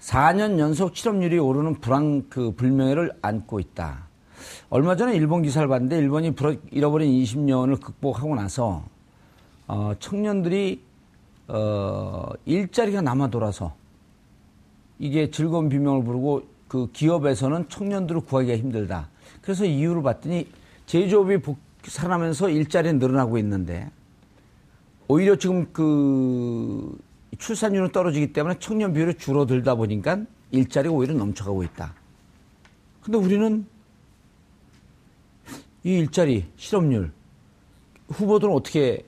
4년 0.00 0.58
연속 0.58 0.96
실업률이 0.96 1.38
오르는 1.38 1.80
불안 1.80 2.28
그 2.28 2.52
불명예를 2.52 3.12
안고 3.22 3.60
있다. 3.60 4.08
얼마 4.68 4.96
전에 4.96 5.14
일본 5.14 5.42
기사를 5.42 5.66
봤는데 5.66 5.98
일본이 5.98 6.32
잃어버린 6.70 7.10
20년을 7.10 7.80
극복하고 7.80 8.34
나서 8.34 8.84
어, 9.66 9.92
청년들이 9.98 10.84
어, 11.48 12.30
일자리가 12.44 13.02
남아 13.02 13.30
돌아서 13.30 13.74
이게 14.98 15.30
즐거운 15.30 15.68
비명을 15.68 16.04
부르고 16.04 16.42
그 16.68 16.90
기업에서는 16.92 17.68
청년들을 17.68 18.22
구하기가 18.22 18.56
힘들다. 18.56 19.08
그래서 19.42 19.64
이유를 19.64 20.02
봤더니 20.02 20.48
제조업이 20.86 21.38
복, 21.38 21.58
살아나면서 21.84 22.48
일자리 22.48 22.92
늘어나고 22.92 23.38
있는데 23.38 23.90
오히려 25.08 25.36
지금 25.36 25.66
그 25.72 26.98
출산율은 27.38 27.92
떨어지기 27.92 28.32
때문에 28.32 28.58
청년 28.58 28.92
비율이 28.92 29.14
줄어들다 29.18 29.76
보니까 29.76 30.18
일자리가 30.50 30.92
오히려 30.94 31.14
넘쳐가고 31.14 31.62
있다. 31.62 31.94
근데 33.02 33.18
우리는 33.18 33.66
이 35.84 35.90
일자리, 35.98 36.44
실업률, 36.56 37.12
후보들은 38.08 38.52
어떻게 38.52 39.04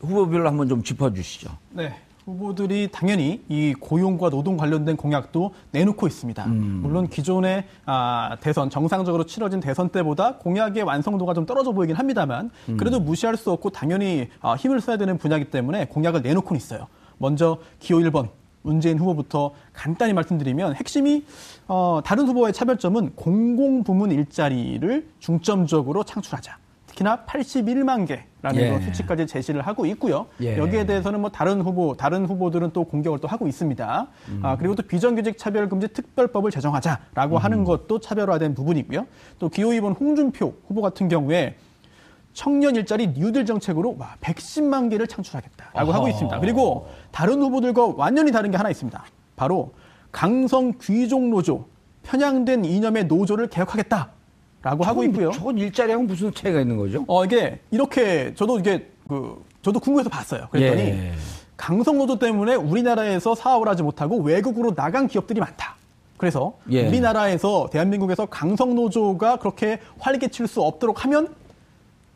후보별로 0.00 0.48
한번 0.48 0.68
좀 0.68 0.82
짚어주시죠. 0.82 1.50
네. 1.70 1.94
후보들이 2.24 2.88
당연히 2.92 3.42
이 3.48 3.74
고용과 3.78 4.28
노동 4.28 4.58
관련된 4.58 4.96
공약도 4.96 5.54
내놓고 5.70 6.06
있습니다. 6.06 6.44
음. 6.44 6.80
물론 6.82 7.08
기존의 7.08 7.64
아, 7.86 8.36
대선 8.40 8.68
정상적으로 8.68 9.24
치러진 9.24 9.60
대선 9.60 9.88
때보다 9.88 10.36
공약의 10.36 10.82
완성도가 10.82 11.32
좀 11.32 11.46
떨어져 11.46 11.72
보이긴 11.72 11.96
합니다만 11.96 12.50
음. 12.68 12.76
그래도 12.76 13.00
무시할 13.00 13.36
수 13.38 13.50
없고 13.50 13.70
당연히 13.70 14.28
아, 14.42 14.54
힘을 14.54 14.80
써야 14.82 14.98
되는 14.98 15.16
분야이기 15.16 15.50
때문에 15.50 15.86
공약을 15.86 16.20
내놓고는 16.20 16.58
있어요. 16.58 16.86
먼저 17.16 17.58
기호 17.78 17.98
1번 18.00 18.28
문재인 18.60 18.98
후보부터 18.98 19.52
간단히 19.72 20.12
말씀드리면 20.12 20.74
핵심이 20.74 21.24
어, 21.66 22.00
다른 22.04 22.26
후보의 22.26 22.52
차별점은 22.52 23.14
공공부문 23.14 24.10
일자리를 24.10 25.08
중점적으로 25.18 26.04
창출하자. 26.04 26.58
특히나 26.98 27.24
81만 27.24 28.06
개라는 28.06 28.60
예. 28.60 28.80
수치까지 28.80 29.26
제시를 29.26 29.62
하고 29.62 29.86
있고요. 29.86 30.26
예. 30.40 30.58
여기에 30.58 30.86
대해서는 30.86 31.20
뭐 31.20 31.30
다른 31.30 31.60
후보, 31.60 31.96
다른 31.96 32.26
후보들은 32.26 32.72
또 32.72 32.84
공격을 32.84 33.20
또 33.20 33.28
하고 33.28 33.46
있습니다. 33.46 34.08
음. 34.28 34.40
아, 34.42 34.56
그리고 34.56 34.74
또 34.74 34.82
비정규직 34.82 35.38
차별금지 35.38 35.88
특별법을 35.88 36.50
제정하자라고 36.50 37.36
음. 37.36 37.38
하는 37.38 37.64
것도 37.64 38.00
차별화된 38.00 38.54
부분이고요. 38.54 39.06
또 39.38 39.48
기호 39.48 39.70
2번 39.70 39.98
홍준표 39.98 40.54
후보 40.66 40.82
같은 40.82 41.08
경우에 41.08 41.56
청년 42.32 42.76
일자리 42.76 43.08
뉴딜 43.08 43.46
정책으로 43.46 43.96
와, 43.98 44.14
110만 44.20 44.90
개를 44.90 45.06
창출하겠다라고 45.06 45.90
어허. 45.90 45.92
하고 45.92 46.08
있습니다. 46.08 46.40
그리고 46.40 46.88
다른 47.10 47.40
후보들과 47.40 47.94
완전히 47.96 48.32
다른 48.32 48.50
게 48.50 48.56
하나 48.56 48.70
있습니다. 48.70 49.02
바로 49.36 49.72
강성 50.12 50.72
귀족 50.80 51.22
노조, 51.28 51.66
편향된 52.02 52.64
이념의 52.64 53.04
노조를 53.06 53.48
개혁하겠다. 53.48 54.17
라고 54.62 54.84
하고 54.84 55.04
있고요. 55.04 55.30
저건 55.30 55.56
일자리하고 55.58 56.04
무슨 56.04 56.34
차이가 56.34 56.60
있는 56.60 56.76
거죠? 56.76 57.04
어, 57.06 57.24
이게 57.24 57.60
이렇게 57.70 58.34
저도 58.34 58.58
이게 58.58 58.90
그 59.08 59.42
저도 59.62 59.78
궁금해서 59.80 60.10
봤어요. 60.10 60.48
그랬더니 60.50 60.82
예. 60.82 61.12
강성 61.56 61.98
노조 61.98 62.18
때문에 62.18 62.54
우리나라에서 62.54 63.34
사업을 63.34 63.68
하지 63.68 63.82
못하고 63.82 64.18
외국으로 64.18 64.74
나간 64.74 65.06
기업들이 65.06 65.40
많다. 65.40 65.76
그래서 66.16 66.54
예. 66.70 66.86
우리나라에서 66.86 67.68
대한민국에서 67.70 68.26
강성 68.26 68.74
노조가 68.74 69.36
그렇게 69.36 69.80
활기칠 69.98 70.46
수 70.48 70.62
없도록 70.62 71.04
하면 71.04 71.34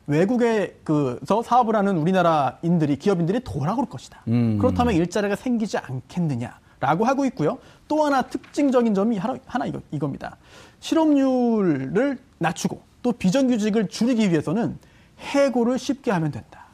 외국에 0.08 0.76
그서 0.82 1.42
사업을 1.42 1.76
하는 1.76 1.96
우리나라인들이 1.96 2.96
기업인들이 2.96 3.40
돌아올 3.44 3.86
것이다. 3.86 4.22
음. 4.28 4.58
그렇다면 4.58 4.94
일자리가 4.94 5.36
생기지 5.36 5.78
않겠느냐라고 5.78 7.04
하고 7.04 7.24
있고요. 7.26 7.58
또 7.86 8.04
하나 8.04 8.22
특징적인 8.22 8.94
점이 8.94 9.16
하나, 9.18 9.36
하나 9.46 9.66
이거, 9.66 9.80
이겁니다. 9.92 10.36
실업률을 10.82 12.18
낮추고 12.38 12.80
또 13.02 13.12
비정규직을 13.12 13.88
줄이기 13.88 14.30
위해서는 14.30 14.76
해고를 15.20 15.78
쉽게 15.78 16.10
하면 16.10 16.30
된다. 16.32 16.66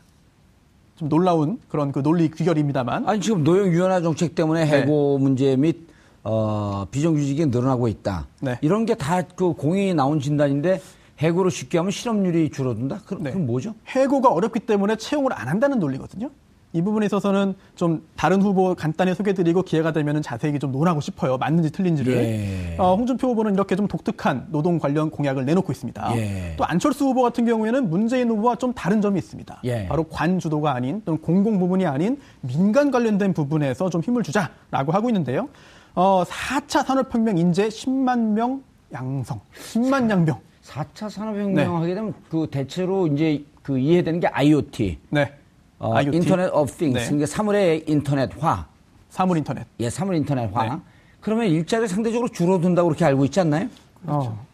좀 0.97 1.09
놀라운 1.09 1.61
그런 1.69 1.93
그 1.93 2.03
논리 2.03 2.31
귀결입니다만. 2.31 3.09
아니 3.09 3.21
지금 3.21 3.45
노영 3.45 3.69
유연화 3.69 4.01
정책 4.01 4.35
때문에 4.35 4.65
네. 4.65 4.83
해고 4.83 5.17
네. 5.19 5.23
문제 5.23 5.57
및 5.57 5.87
어, 6.25 6.87
비정규직이 6.91 7.47
늘어나고 7.47 7.87
있다. 7.89 8.27
네. 8.41 8.59
이런 8.63 8.85
게 8.87 8.95
다 8.95 9.23
그 9.37 9.53
공인이 9.53 9.95
나온 9.95 10.21
진단인데 10.21 10.81
해고를 11.19 11.51
쉽게 11.51 11.79
하면 11.79 11.91
실업률이 11.91 12.51
줄어든다? 12.51 13.03
그럼, 13.07 13.23
네. 13.25 13.31
그럼 13.31 13.47
뭐죠? 13.47 13.75
해고가 13.89 14.31
어렵기 14.31 14.61
때문에 14.61 14.97
채용을 14.97 15.33
안 15.33 15.49
한다는 15.49 15.79
논리거든요. 15.79 16.31
이 16.73 16.83
부분에 16.83 17.07
있어서는 17.07 17.55
좀 17.77 18.07
다른 18.15 18.43
후보 18.43 18.75
간단히 18.75 19.15
소개드리고 19.15 19.63
기회가 19.63 19.93
되면 19.93 20.21
자세히 20.21 20.59
좀 20.59 20.71
논하고 20.71 21.01
싶어요. 21.01 21.39
맞는지 21.39 21.71
틀린지를. 21.73 22.15
예. 22.15 22.77
어, 22.79 22.95
홍준표 22.95 23.29
후보는 23.29 23.55
이렇게 23.55 23.75
좀 23.75 23.89
독특한 23.89 24.47
노동 24.51 24.79
관련 24.79 25.11
공약을 25.11 25.47
내놓고 25.47 25.73
있습니다. 25.73 26.17
예. 26.17 26.55
또 26.59 26.65
안철수 26.65 27.07
후보 27.07 27.23
같은 27.23 27.47
경우에는 27.47 27.89
문재인 27.89 28.29
후보와 28.29 28.57
좀 28.57 28.75
다른 28.75 29.01
점이 29.01 29.19
있습니다. 29.19 29.61
예. 29.65 29.87
바로 29.89 30.05
관 30.05 30.39
주도가 30.39 30.75
아닌 30.75 31.01
또는 31.05 31.21
공공 31.23 31.59
부분이 31.59 31.87
아닌 31.87 32.21
민간 32.43 32.91
관련된 32.91 33.33
부분에서 33.33 33.89
좀 33.89 34.03
힘을 34.03 34.23
주자라고 34.23 34.93
하고 34.93 35.09
있는데요. 35.09 35.49
어, 35.95 36.23
4차 36.25 36.85
산업혁명 36.85 37.39
인재 37.39 37.69
10만 37.69 38.33
명 38.33 38.63
양성, 38.93 39.41
10만 39.55 40.11
양병. 40.11 40.39
4차 40.63 41.09
산업혁명 41.09 41.55
네. 41.55 41.65
하게 41.65 41.95
되면 41.95 42.15
그 42.29 42.47
대체로 42.51 43.07
이제 43.07 43.43
그 43.63 43.79
이해되는 43.79 44.21
게 44.21 44.27
IoT. 44.29 44.99
네. 45.11 45.33
어, 45.79 45.95
IoT? 45.95 46.17
인터넷 46.17 46.51
of 46.53 46.73
Things. 46.77 46.99
네. 46.99 47.05
그러니까 47.07 47.27
사물의 47.27 47.85
인터넷화. 47.87 48.67
사물 49.11 49.39
인터넷. 49.39 49.67
예, 49.81 49.91
사물 49.91 50.17
인터넷화. 50.17 50.65
네. 50.65 50.81
그러면 51.21 51.47
일자리 51.47 51.89
상대적으로 51.89 52.29
줄어든다고 52.29 52.89
그렇게 52.89 53.05
알고 53.05 53.25
있지 53.27 53.41
않나요? 53.41 53.69
그렇죠. 54.03 54.29
어. 54.29 54.47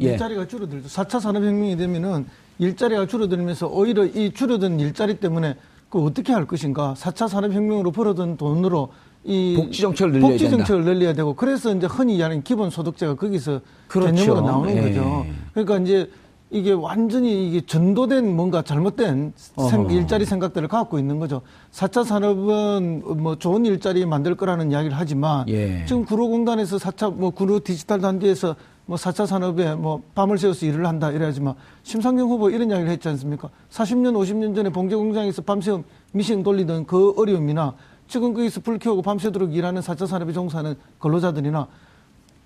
예. 0.00 0.12
일자리가 0.12 0.46
줄어들죠. 0.48 0.88
4차 0.88 1.20
산업혁명이 1.20 1.76
되면은 1.76 2.26
일자리가 2.58 3.06
줄어들면서 3.06 3.66
오히려 3.68 4.04
이 4.04 4.32
줄어든 4.32 4.80
일자리 4.80 5.18
때문에 5.18 5.56
그 5.88 6.02
어떻게 6.04 6.32
할 6.32 6.46
것인가. 6.46 6.94
4차 6.96 7.28
산업혁명으로 7.28 7.92
벌어든 7.92 8.36
돈으로 8.36 8.92
이 9.24 9.54
복지 9.56 9.80
정책을 9.80 10.12
늘려야 10.12 10.30
복지 10.30 10.50
정책을 10.50 10.84
늘려야 10.84 11.12
되고 11.14 11.34
그래서 11.34 11.74
이제 11.74 11.86
흔히 11.86 12.14
얘기하는 12.14 12.42
기본 12.42 12.70
소득제가 12.70 13.14
거기서 13.14 13.60
그렇죠. 13.88 14.12
개념으로 14.12 14.46
나오는 14.46 14.76
예. 14.76 14.80
거죠. 14.82 15.26
그러니까 15.52 15.78
이제 15.78 16.10
이게 16.54 16.70
완전히 16.70 17.48
이게 17.48 17.60
전도된 17.66 18.36
뭔가 18.36 18.62
잘못된 18.62 19.32
생, 19.34 19.90
일자리 19.90 20.24
생각들을 20.24 20.68
갖고 20.68 21.00
있는 21.00 21.18
거죠. 21.18 21.42
4차 21.72 22.04
산업은 22.04 23.02
뭐 23.20 23.34
좋은 23.34 23.66
일자리 23.66 24.06
만들 24.06 24.36
거라는 24.36 24.70
이야기를 24.70 24.96
하지만 24.96 25.48
예. 25.48 25.84
지금 25.84 26.04
구로공단에서 26.04 26.76
4차 26.76 27.12
뭐 27.12 27.30
구로 27.30 27.58
디지털 27.58 28.00
단지에서 28.00 28.54
뭐 28.86 28.96
4차 28.96 29.26
산업에 29.26 29.74
뭐 29.74 30.02
밤을 30.14 30.38
새워서 30.38 30.64
일을 30.66 30.86
한다 30.86 31.10
이래야지만 31.10 31.54
심상정 31.82 32.28
후보 32.28 32.48
이런 32.50 32.70
이야기를 32.70 32.88
했지 32.88 33.08
않습니까? 33.08 33.50
40년, 33.70 34.12
50년 34.14 34.54
전에 34.54 34.70
봉제 34.70 34.94
공장에서 34.94 35.42
밤새 35.42 35.76
미싱 36.12 36.44
돌리던 36.44 36.86
그 36.86 37.14
어려움이나 37.16 37.74
지금 38.06 38.32
거기서 38.32 38.60
불 38.60 38.78
켜고 38.78 39.02
밤새도록 39.02 39.52
일하는 39.56 39.82
4차 39.82 40.06
산업에 40.06 40.32
종사하는 40.32 40.76
근로자들이나 41.00 41.66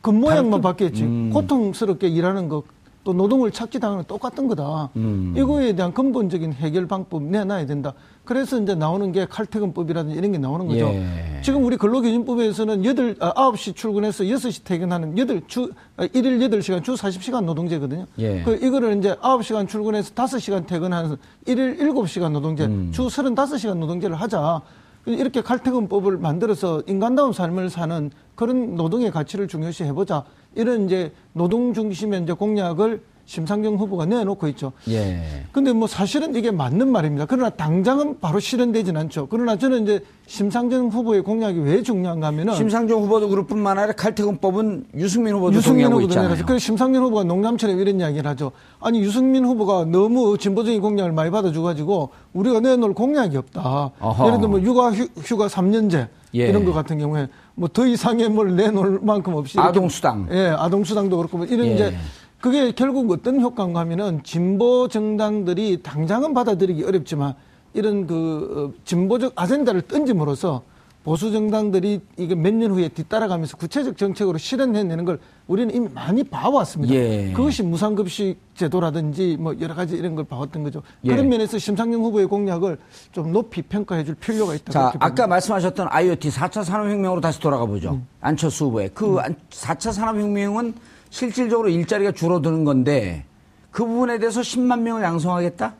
그 0.00 0.10
모양만 0.10 0.60
바뀌었지. 0.60 1.02
음. 1.02 1.30
고통스럽게 1.30 2.08
일하는 2.08 2.48
것 2.48 2.62
또 3.08 3.14
노동을 3.14 3.50
착취 3.50 3.80
당하는 3.80 4.04
똑같은 4.04 4.48
거다. 4.48 4.90
음. 4.96 5.32
이거에 5.34 5.74
대한 5.74 5.94
근본적인 5.94 6.52
해결 6.52 6.86
방법 6.86 7.22
내놔야 7.22 7.64
된다. 7.64 7.94
그래서 8.26 8.60
이제 8.60 8.74
나오는 8.74 9.12
게 9.12 9.24
칼퇴근법이라든지 9.24 10.14
이런 10.14 10.30
게 10.30 10.36
나오는 10.36 10.66
거죠. 10.66 10.88
예. 10.88 11.40
지금 11.42 11.64
우리 11.64 11.78
근로기준법에서는 11.78 12.84
여덟 12.84 13.16
아, 13.20 13.32
9시 13.32 13.74
출근해서 13.74 14.28
여섯 14.28 14.50
시 14.50 14.62
퇴근하는 14.62 15.16
여덟 15.16 15.40
주, 15.46 15.72
아, 15.96 16.06
일일 16.12 16.42
여덟 16.42 16.60
시간주 16.60 16.96
사십 16.96 17.22
시간 17.22 17.46
노동제거든요. 17.46 18.04
예. 18.18 18.42
그, 18.42 18.56
이거를 18.56 18.98
이제 18.98 19.16
아홉 19.22 19.42
시간 19.42 19.66
출근해서 19.66 20.12
다섯 20.12 20.38
시간 20.38 20.66
퇴근하는 20.66 21.16
일일 21.46 21.78
일곱 21.80 22.10
시간 22.10 22.34
노동제, 22.34 22.66
음. 22.66 22.92
주 22.92 23.08
서른다섯 23.08 23.58
시간 23.58 23.80
노동제를 23.80 24.16
하자. 24.16 24.60
이렇게 25.06 25.40
칼퇴근법을 25.40 26.18
만들어서 26.18 26.82
인간다운 26.86 27.32
삶을 27.32 27.70
사는 27.70 28.10
그런 28.34 28.74
노동의 28.74 29.10
가치를 29.10 29.48
중요시 29.48 29.84
해보자. 29.84 30.24
이런 30.54 30.86
이제 30.86 31.12
노동 31.32 31.72
중심의 31.74 32.22
이제 32.22 32.32
공약을 32.32 33.00
심상정 33.28 33.74
후보가 33.74 34.06
내놓고 34.06 34.48
있죠. 34.48 34.72
예. 34.88 35.44
근데 35.52 35.74
뭐 35.74 35.86
사실은 35.86 36.34
이게 36.34 36.50
맞는 36.50 36.88
말입니다. 36.88 37.26
그러나 37.26 37.50
당장은 37.50 38.20
바로 38.20 38.40
실현되진 38.40 38.96
않죠. 38.96 39.26
그러나 39.28 39.56
저는 39.56 39.82
이제 39.82 40.00
심상정 40.26 40.88
후보의 40.88 41.22
공약이 41.22 41.58
왜 41.58 41.82
중요한가 41.82 42.28
하면은 42.28 42.54
심상정 42.54 43.02
후보도 43.02 43.28
그럴 43.28 43.46
뿐만 43.46 43.76
아니라 43.78 43.92
칼퇴근법은 43.92 44.86
유승민 44.96 45.34
후보도 45.34 45.58
유승민 45.58 45.88
후보도 45.88 46.04
있잖아요. 46.04 46.28
내라서. 46.30 46.46
그래서 46.46 46.58
심상정 46.58 47.04
후보가 47.04 47.24
농담처럼 47.24 47.78
이런 47.78 48.00
이야기를 48.00 48.26
하죠. 48.30 48.50
아니 48.80 49.00
유승민 49.00 49.44
후보가 49.44 49.84
너무 49.84 50.38
진보적인 50.38 50.80
공약을 50.80 51.12
많이 51.12 51.30
받아줘 51.30 51.60
가지고 51.60 52.08
우리가 52.32 52.60
내놓을 52.60 52.94
공약이 52.94 53.36
없다. 53.36 53.92
어허. 54.00 54.26
예를 54.26 54.40
들면 54.40 54.62
육아 54.62 54.90
휴, 54.92 55.06
휴가 55.18 55.48
3년제 55.48 56.08
예. 56.34 56.48
이런 56.48 56.64
것 56.64 56.72
같은 56.72 56.98
경우에 56.98 57.28
뭐 57.58 57.68
더 57.68 57.86
이상의 57.86 58.28
뭘 58.28 58.54
내놓을 58.56 59.00
만큼 59.02 59.34
없이 59.34 59.58
아동 59.58 59.88
수당. 59.88 60.28
예, 60.30 60.54
아동 60.56 60.84
수당도 60.84 61.16
그렇고 61.16 61.38
뭐 61.38 61.46
이런 61.46 61.66
예. 61.66 61.74
이제 61.74 61.96
그게 62.40 62.70
결국 62.70 63.10
어떤 63.10 63.40
효과인가 63.40 63.80
하면은 63.80 64.22
진보 64.22 64.86
정당들이 64.88 65.82
당장은 65.82 66.34
받아들이기 66.34 66.84
어렵지만 66.84 67.34
이런 67.74 68.06
그 68.06 68.72
어, 68.76 68.80
진보적 68.84 69.32
아젠다를 69.34 69.82
던짐으로써 69.82 70.62
보수 71.08 71.32
정당들이 71.32 72.02
이게 72.18 72.34
몇 72.34 72.52
년 72.52 72.70
후에 72.70 72.88
뒤따라가면서 72.88 73.56
구체적 73.56 73.96
정책으로 73.96 74.36
실현해내는 74.36 75.06
걸 75.06 75.18
우리는 75.46 75.74
이미 75.74 75.88
많이 75.88 76.22
봐왔습니다. 76.22 76.92
예. 76.92 77.32
그것이 77.32 77.62
무상급식 77.62 78.38
제도라든지 78.54 79.38
뭐 79.40 79.54
여러 79.58 79.74
가지 79.74 79.96
이런 79.96 80.14
걸 80.14 80.26
봐왔던 80.26 80.64
거죠. 80.64 80.82
예. 81.04 81.08
그런 81.08 81.30
면에서 81.30 81.56
심상정 81.58 82.02
후보의 82.02 82.26
공약을 82.26 82.76
좀 83.12 83.32
높이 83.32 83.62
평가해 83.62 84.04
줄 84.04 84.16
필요가 84.16 84.54
있다. 84.54 84.70
자, 84.70 84.92
아까 85.00 85.26
말씀하셨던 85.26 85.86
IoT 85.90 86.28
4차 86.28 86.62
산업혁명으로 86.62 87.22
다시 87.22 87.40
돌아가 87.40 87.64
보죠. 87.64 87.92
음. 87.92 88.06
안철수 88.20 88.66
후보의 88.66 88.90
그 88.92 89.16
음. 89.16 89.34
4차 89.48 89.92
산업혁명은 89.94 90.74
실질적으로 91.08 91.70
일자리가 91.70 92.12
줄어드는 92.12 92.64
건데 92.64 93.24
그 93.70 93.86
부분에 93.86 94.18
대해서 94.18 94.42
10만 94.42 94.80
명을 94.80 95.02
양성하겠다? 95.02 95.74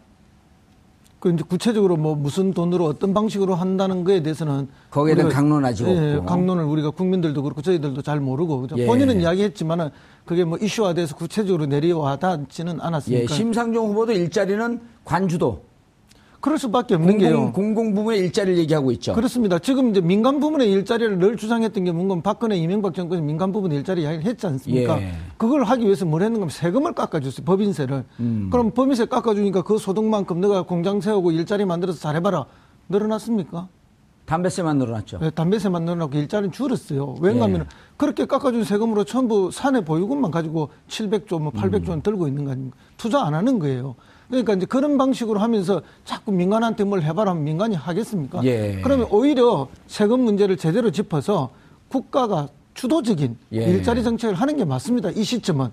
그 1.21 1.33
이제 1.33 1.43
구체적으로 1.47 1.97
뭐 1.97 2.15
무슨 2.15 2.53
돈으로 2.53 2.85
어떤 2.85 3.13
방식으로 3.13 3.55
한다는 3.55 4.05
거에 4.05 4.23
대해서는 4.23 4.69
거기에 4.91 5.17
대한 5.17 5.31
강론 5.31 5.65
아직 5.65 5.87
예, 5.89 6.15
없고 6.15 6.27
강론을 6.27 6.65
우리가 6.65 6.91
국민들도 6.91 7.43
그렇고 7.43 7.61
저희들도 7.61 8.03
잘 8.03 8.21
모르고 8.21 8.61
그죠? 8.61 8.79
예. 8.79 8.87
본인은 8.87 9.21
이야기했지만은 9.21 9.91
그게 10.25 10.45
뭐 10.45 10.59
이슈화돼서 10.59 11.17
구체적으로 11.17 11.67
내려와 11.67 12.17
닿지는 12.17 12.81
않았으니까. 12.81 13.23
예, 13.23 13.27
심상정 13.27 13.87
후보도 13.89 14.13
일자리는 14.13 14.81
관주도 15.05 15.68
그럴 16.41 16.57
수밖에 16.57 16.95
없는 16.95 17.15
공공, 17.15 17.29
게요. 17.29 17.53
공공 17.53 17.95
부문의 17.95 18.21
일자리를 18.21 18.59
얘기하고 18.59 18.93
있죠. 18.93 19.13
그렇습니다. 19.15 19.59
지금 19.59 19.91
이제 19.91 20.01
민간 20.01 20.39
부문의 20.39 20.71
일자리를 20.71 21.19
늘 21.19 21.37
주장했던 21.37 21.85
게 21.85 21.91
뭔가 21.93 22.21
박근혜 22.23 22.57
이명박 22.57 22.95
정권이 22.95 23.21
민간 23.23 23.51
부문 23.51 23.73
일자리 23.73 24.03
이야기를 24.03 24.25
했지 24.25 24.47
않습니까? 24.47 25.01
예. 25.03 25.13
그걸 25.37 25.65
하기 25.65 25.85
위해서 25.85 26.05
뭘 26.05 26.23
했는가 26.23 26.49
세금을 26.49 26.93
깎아줬어요. 26.93 27.45
법인세를. 27.45 28.05
음. 28.21 28.49
그럼 28.53 28.71
법인세 28.71 29.07
깎아주니까 29.07 29.63
그 29.63 29.79
소득만큼 29.79 30.41
너가 30.41 30.63
공장 30.63 31.01
세우고 31.01 31.33
일자리 31.33 31.65
만들어서 31.65 31.99
잘해봐라. 31.99 32.47
늘어났습니까? 32.89 33.69
담배세만 34.27 34.77
늘어났죠. 34.77 35.19
네, 35.21 35.31
담배세만 35.31 35.85
늘어났고 35.87 36.19
일자리는 36.19 36.53
줄었어요. 36.53 37.17
왜냐하면 37.21 37.63
예. 37.63 37.67
그렇게 37.97 38.27
깎아준 38.27 38.63
세금으로 38.63 39.05
전부 39.05 39.51
사내 39.51 39.81
보유금만 39.81 40.31
가지고 40.31 40.69
700조, 40.89 41.41
뭐 41.41 41.51
800조 41.51 41.89
원 41.89 41.99
음. 41.99 42.03
들고 42.03 42.29
있는 42.29 42.45
거 42.45 42.53
아닙니까? 42.53 42.77
투자 42.99 43.25
안 43.25 43.35
하는 43.35 43.59
거예요. 43.59 43.97
그러니까 44.29 44.55
이제 44.55 44.67
그런 44.67 44.99
방식으로 44.99 45.41
하면서 45.41 45.83
자꾸 46.05 46.33
민간한테 46.33 46.85
뭘 46.85 47.03
해봐라 47.03 47.31
하면 47.31 47.45
민간이 47.45 47.75
하겠습니까? 47.75 48.45
예. 48.45 48.81
그러면 48.83 49.07
오히려 49.11 49.69
세금 49.87 50.21
문제를 50.21 50.57
제대로 50.57 50.91
짚어서 50.91 51.51
국가가 51.89 52.49
주도적인 52.75 53.37
예. 53.55 53.65
일자리 53.65 54.05
정책을 54.05 54.35
하는 54.35 54.57
게 54.57 54.65
맞습니다. 54.65 55.11
이 55.11 55.25
시점은. 55.25 55.71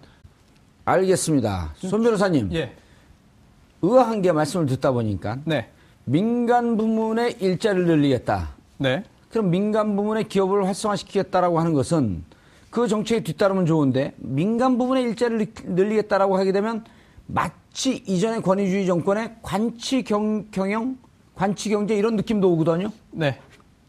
알겠습니다. 0.86 1.74
손 1.78 2.02
변호사님. 2.02 2.50
예. 2.54 2.74
의아한 3.82 4.22
게 4.22 4.32
말씀을 4.32 4.66
듣다 4.68 4.92
보니까 4.92 5.40
네. 5.46 5.70
민간 6.06 6.78
부문의 6.78 7.38
일자리를 7.40 7.86
늘리겠다. 7.86 8.50
네. 8.78 9.04
그럼 9.30 9.50
민간 9.50 9.96
부문의 9.96 10.30
기업을 10.30 10.66
활성화시키겠다라고 10.66 11.60
하는 11.60 11.74
것은 11.74 12.24
그 12.70 12.88
정책에 12.88 13.22
뒤따르면 13.24 13.66
좋은데 13.66 14.14
민간 14.18 14.78
부분의 14.78 15.04
일자리를 15.04 15.48
늘리겠다라고 15.66 16.38
하게 16.38 16.52
되면 16.52 16.86
마치 17.28 18.04
이전의 18.06 18.42
권위주의 18.42 18.86
정권의 18.86 19.36
관치 19.42 20.04
경, 20.04 20.46
경영, 20.52 20.98
관치 21.34 21.70
경제 21.70 21.96
이런 21.96 22.16
느낌도 22.16 22.52
오거든요. 22.54 22.92
네, 23.12 23.40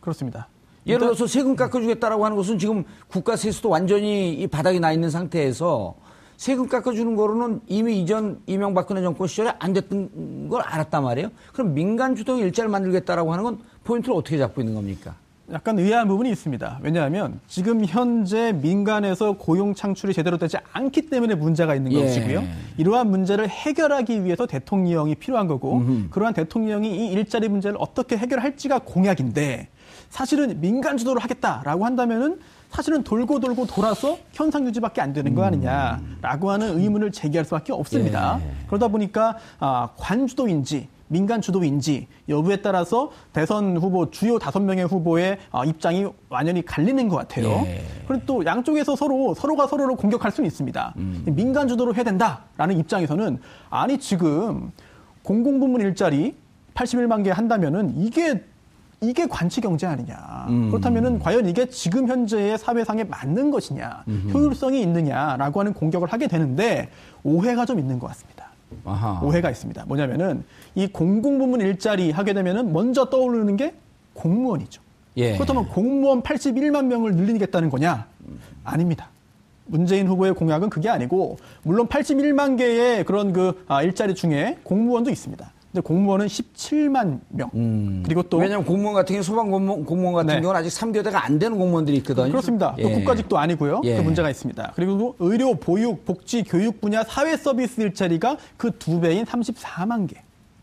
그렇습니다. 0.00 0.48
예를 0.86 1.00
들어서 1.00 1.26
세금 1.26 1.56
깎아주겠다라고 1.56 2.24
하는 2.24 2.36
것은 2.36 2.58
지금 2.58 2.84
국가 3.08 3.36
세수도 3.36 3.68
완전히 3.68 4.34
이 4.34 4.46
바닥이 4.46 4.78
나 4.78 4.92
있는 4.92 5.10
상태에서 5.10 5.96
세금 6.36 6.68
깎아주는 6.68 7.16
거로는 7.16 7.60
이미 7.66 8.00
이전 8.00 8.40
이명박근혜 8.46 9.02
정권 9.02 9.26
시절에 9.26 9.54
안 9.58 9.72
됐던 9.72 10.48
걸 10.48 10.62
알았단 10.62 11.02
말이에요. 11.02 11.30
그럼 11.52 11.74
민간 11.74 12.14
주도 12.14 12.38
일자를 12.38 12.70
만들겠다라고 12.70 13.32
하는 13.32 13.44
건 13.44 13.58
포인트를 13.84 14.14
어떻게 14.14 14.38
잡고 14.38 14.60
있는 14.60 14.74
겁니까? 14.74 15.16
약간 15.52 15.78
의아한 15.78 16.08
부분이 16.08 16.28
있습니다. 16.30 16.80
왜냐하면 16.82 17.38
지금 17.46 17.84
현재 17.84 18.52
민간에서 18.52 19.32
고용 19.32 19.74
창출이 19.74 20.12
제대로 20.12 20.38
되지 20.38 20.56
않기 20.72 21.08
때문에 21.08 21.36
문제가 21.36 21.76
있는 21.76 21.92
예. 21.92 22.02
것이고요. 22.02 22.42
이러한 22.78 23.08
문제를 23.10 23.48
해결하기 23.48 24.24
위해서 24.24 24.46
대통령이 24.46 25.14
필요한 25.14 25.46
거고 25.46 25.76
음흠. 25.78 26.08
그러한 26.10 26.34
대통령이 26.34 26.88
이 26.88 27.12
일자리 27.12 27.48
문제를 27.48 27.76
어떻게 27.78 28.16
해결할지가 28.16 28.80
공약인데 28.80 29.68
사실은 30.10 30.60
민간 30.60 30.96
주도를 30.96 31.22
하겠다라고 31.22 31.84
한다면은 31.84 32.40
사실은 32.70 33.04
돌고 33.04 33.38
돌고 33.38 33.66
돌아서 33.66 34.18
현상 34.32 34.66
유지밖에 34.66 35.00
안 35.00 35.12
되는 35.12 35.34
거 35.34 35.42
음. 35.42 35.46
아니냐라고 35.46 36.50
하는 36.50 36.78
의문을 36.78 37.12
제기할 37.12 37.44
수밖에 37.44 37.72
없습니다. 37.72 38.40
예. 38.42 38.66
그러다 38.66 38.88
보니까 38.88 39.36
아, 39.60 39.90
관주도인지 39.96 40.88
민간 41.08 41.40
주도인지 41.40 42.08
여부에 42.28 42.56
따라서 42.62 43.10
대선 43.32 43.76
후보 43.76 44.10
주요 44.10 44.38
다섯 44.38 44.60
명의 44.60 44.84
후보의 44.84 45.38
어, 45.50 45.64
입장이 45.64 46.06
완전히 46.28 46.64
갈리는 46.64 47.08
것 47.08 47.16
같아요. 47.16 47.48
예. 47.66 47.84
그리고 48.06 48.22
또 48.26 48.44
양쪽에서 48.44 48.96
서로 48.96 49.34
서로가 49.34 49.66
서로를 49.66 49.96
공격할 49.96 50.30
수는 50.32 50.46
있습니다. 50.46 50.94
음. 50.96 51.22
민간 51.26 51.68
주도로 51.68 51.94
해야 51.94 52.04
된다라는 52.04 52.78
입장에서는 52.78 53.38
아니 53.70 53.98
지금 53.98 54.72
공공부문 55.22 55.80
일자리 55.80 56.36
81만 56.74 57.24
개 57.24 57.30
한다면은 57.30 57.94
이게 57.96 58.42
이게 59.00 59.26
관치 59.26 59.60
경제 59.60 59.86
아니냐. 59.86 60.46
음. 60.48 60.70
그렇다면은 60.70 61.18
과연 61.18 61.46
이게 61.46 61.66
지금 61.68 62.08
현재의 62.08 62.56
사회상에 62.56 63.04
맞는 63.04 63.50
것이냐, 63.50 64.04
음흠. 64.08 64.30
효율성이 64.32 64.80
있느냐라고 64.82 65.60
하는 65.60 65.74
공격을 65.74 66.10
하게 66.10 66.28
되는데 66.28 66.88
오해가 67.22 67.66
좀 67.66 67.78
있는 67.78 67.98
것 67.98 68.06
같습니다. 68.08 68.35
아하. 68.84 69.20
오해가 69.22 69.50
있습니다. 69.50 69.84
뭐냐면은 69.86 70.44
이 70.74 70.86
공공부문 70.86 71.60
일자리 71.60 72.10
하게 72.10 72.32
되면은 72.34 72.72
먼저 72.72 73.08
떠오르는 73.08 73.56
게 73.56 73.74
공무원이죠. 74.14 74.82
예. 75.16 75.34
그렇다면 75.34 75.68
공무원 75.68 76.22
81만 76.22 76.86
명을 76.86 77.14
늘리겠다는 77.14 77.70
거냐? 77.70 78.06
아닙니다. 78.64 79.08
문재인 79.66 80.06
후보의 80.06 80.34
공약은 80.34 80.70
그게 80.70 80.88
아니고 80.88 81.38
물론 81.62 81.88
81만 81.88 82.56
개의 82.58 83.04
그런 83.04 83.32
그 83.32 83.64
아, 83.66 83.82
일자리 83.82 84.14
중에 84.14 84.58
공무원도 84.62 85.10
있습니다. 85.10 85.50
근데 85.76 85.86
공무원은 85.86 86.26
17만 86.26 87.20
명. 87.28 87.50
음. 87.54 88.02
그리고 88.02 88.22
또 88.22 88.38
왜냐하면 88.38 88.64
공무원 88.64 88.94
같은 88.94 89.12
경우 89.12 89.22
소방 89.22 89.50
공무원, 89.50 89.84
공무원 89.84 90.14
같은 90.14 90.34
네. 90.36 90.40
경우는 90.40 90.58
아직 90.58 90.70
3교대가 90.70 91.16
안 91.16 91.38
되는 91.38 91.58
공무원들이 91.58 91.98
있거든요. 91.98 92.30
그렇습니다. 92.30 92.74
예. 92.78 92.82
또 92.82 92.90
국가직도 92.92 93.36
아니고요. 93.36 93.82
예. 93.84 93.96
그 93.96 94.00
문제가 94.00 94.30
있습니다. 94.30 94.72
그리고 94.74 95.16
의료, 95.18 95.54
보육, 95.54 96.06
복지, 96.06 96.42
교육 96.44 96.80
분야 96.80 97.04
사회 97.04 97.36
서비스 97.36 97.80
일자리가 97.82 98.38
그 98.56 98.70
두 98.78 99.00
배인 99.00 99.24
34만 99.24 100.08
개. 100.08 100.22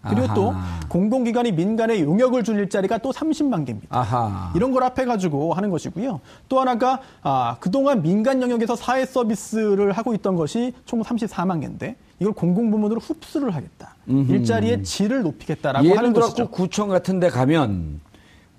그리고 0.10 0.24
아하. 0.26 0.34
또 0.34 0.54
공공기관이 0.90 1.54
민간에 1.54 2.02
용역을 2.02 2.44
줄 2.44 2.60
일자리가 2.60 2.98
또 2.98 3.12
30만 3.12 3.66
개입니다. 3.66 3.88
아하. 3.90 4.52
이런 4.56 4.72
걸 4.72 4.84
합해 4.84 5.06
가지고 5.06 5.54
하는 5.54 5.70
것이고요. 5.70 6.20
또 6.50 6.60
하나가 6.60 7.00
아, 7.22 7.56
그동안 7.60 8.02
민간 8.02 8.42
영역에서 8.42 8.76
사회 8.76 9.06
서비스를 9.06 9.94
하고 9.94 10.14
있던 10.14 10.36
것이 10.36 10.74
총 10.86 11.02
34만 11.02 11.62
개인데 11.62 11.96
이걸 12.20 12.34
공공부문으로 12.34 13.00
흡수를 13.00 13.56
하겠다. 13.56 13.96
음흠. 14.10 14.32
일자리의 14.34 14.84
질을 14.84 15.24
높이겠다라고 15.24 15.96
하는 15.96 16.14
것이죠. 16.14 16.50
구청 16.50 16.90
같은 16.90 17.20
데 17.20 17.30
가면 17.30 18.02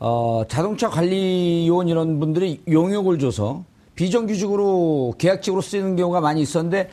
어, 0.01 0.43
자동차 0.49 0.89
관리 0.89 1.67
요원 1.69 1.89
이런 1.89 2.19
분들이 2.21 2.63
용역을 2.69 3.19
줘서 3.19 3.65
비정규직으로 3.95 5.15
계약직으로 5.19 5.61
쓰이는 5.61 5.97
경우가 5.97 6.21
많이 6.21 6.41
있었는데 6.41 6.79
몇, 6.85 6.89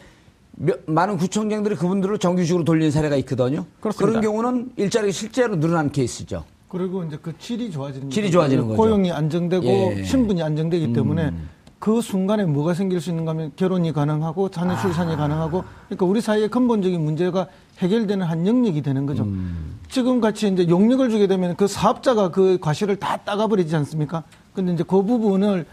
많은 0.86 1.18
구청장들이 1.18 1.76
그분들을 1.76 2.18
정규직으로 2.20 2.64
돌린 2.64 2.92
사례가 2.92 3.16
있거든요. 3.18 3.66
그렇습니다. 3.80 4.20
그런 4.20 4.22
경우는 4.22 4.72
일자리가 4.76 5.12
실제로 5.12 5.60
늘어난 5.60 5.92
케이스죠. 5.92 6.44
그리고 6.68 7.04
이제 7.04 7.18
그 7.22 7.38
질이 7.38 7.72
좋아지는 7.72 8.10
질이 8.10 8.32
좋아지는 8.32 8.68
거죠. 8.68 8.78
고용이 8.78 9.12
안정되고 9.12 9.66
예. 9.66 10.04
신분이 10.04 10.42
안정되기 10.42 10.86
음. 10.86 10.94
때문에 10.94 11.34
그 11.80 12.00
순간에 12.00 12.46
뭐가 12.46 12.76
생길 12.76 13.02
수 13.02 13.10
있는가 13.10 13.32
하면 13.32 13.52
결혼이 13.56 13.92
가능하고 13.92 14.50
자녀 14.50 14.80
출산이 14.80 15.14
아. 15.14 15.18
가능하고 15.18 15.64
그러니까 15.88 16.06
우리 16.06 16.22
사회의 16.22 16.48
근본적인 16.48 17.04
문제가 17.04 17.48
해결되는 17.80 18.26
한 18.26 18.46
영역이 18.46 18.84
되는 18.84 19.06
거죠. 19.08 19.24
음. 19.24 19.80
지금 19.90 20.22
같이 20.22 20.48
이제 20.48 20.68
용역을 20.70 21.10
주게 21.10 21.26
되면 21.28 21.56
그 21.56 21.68
사업자가 21.68 22.30
그 22.30 22.60
과실을 22.62 22.98
다 22.98 23.18
따가버리지 23.18 23.76
않습니까? 23.76 24.24
근데 24.54 24.74
이제 24.74 24.84
그 24.84 25.02
부분을 25.02 25.66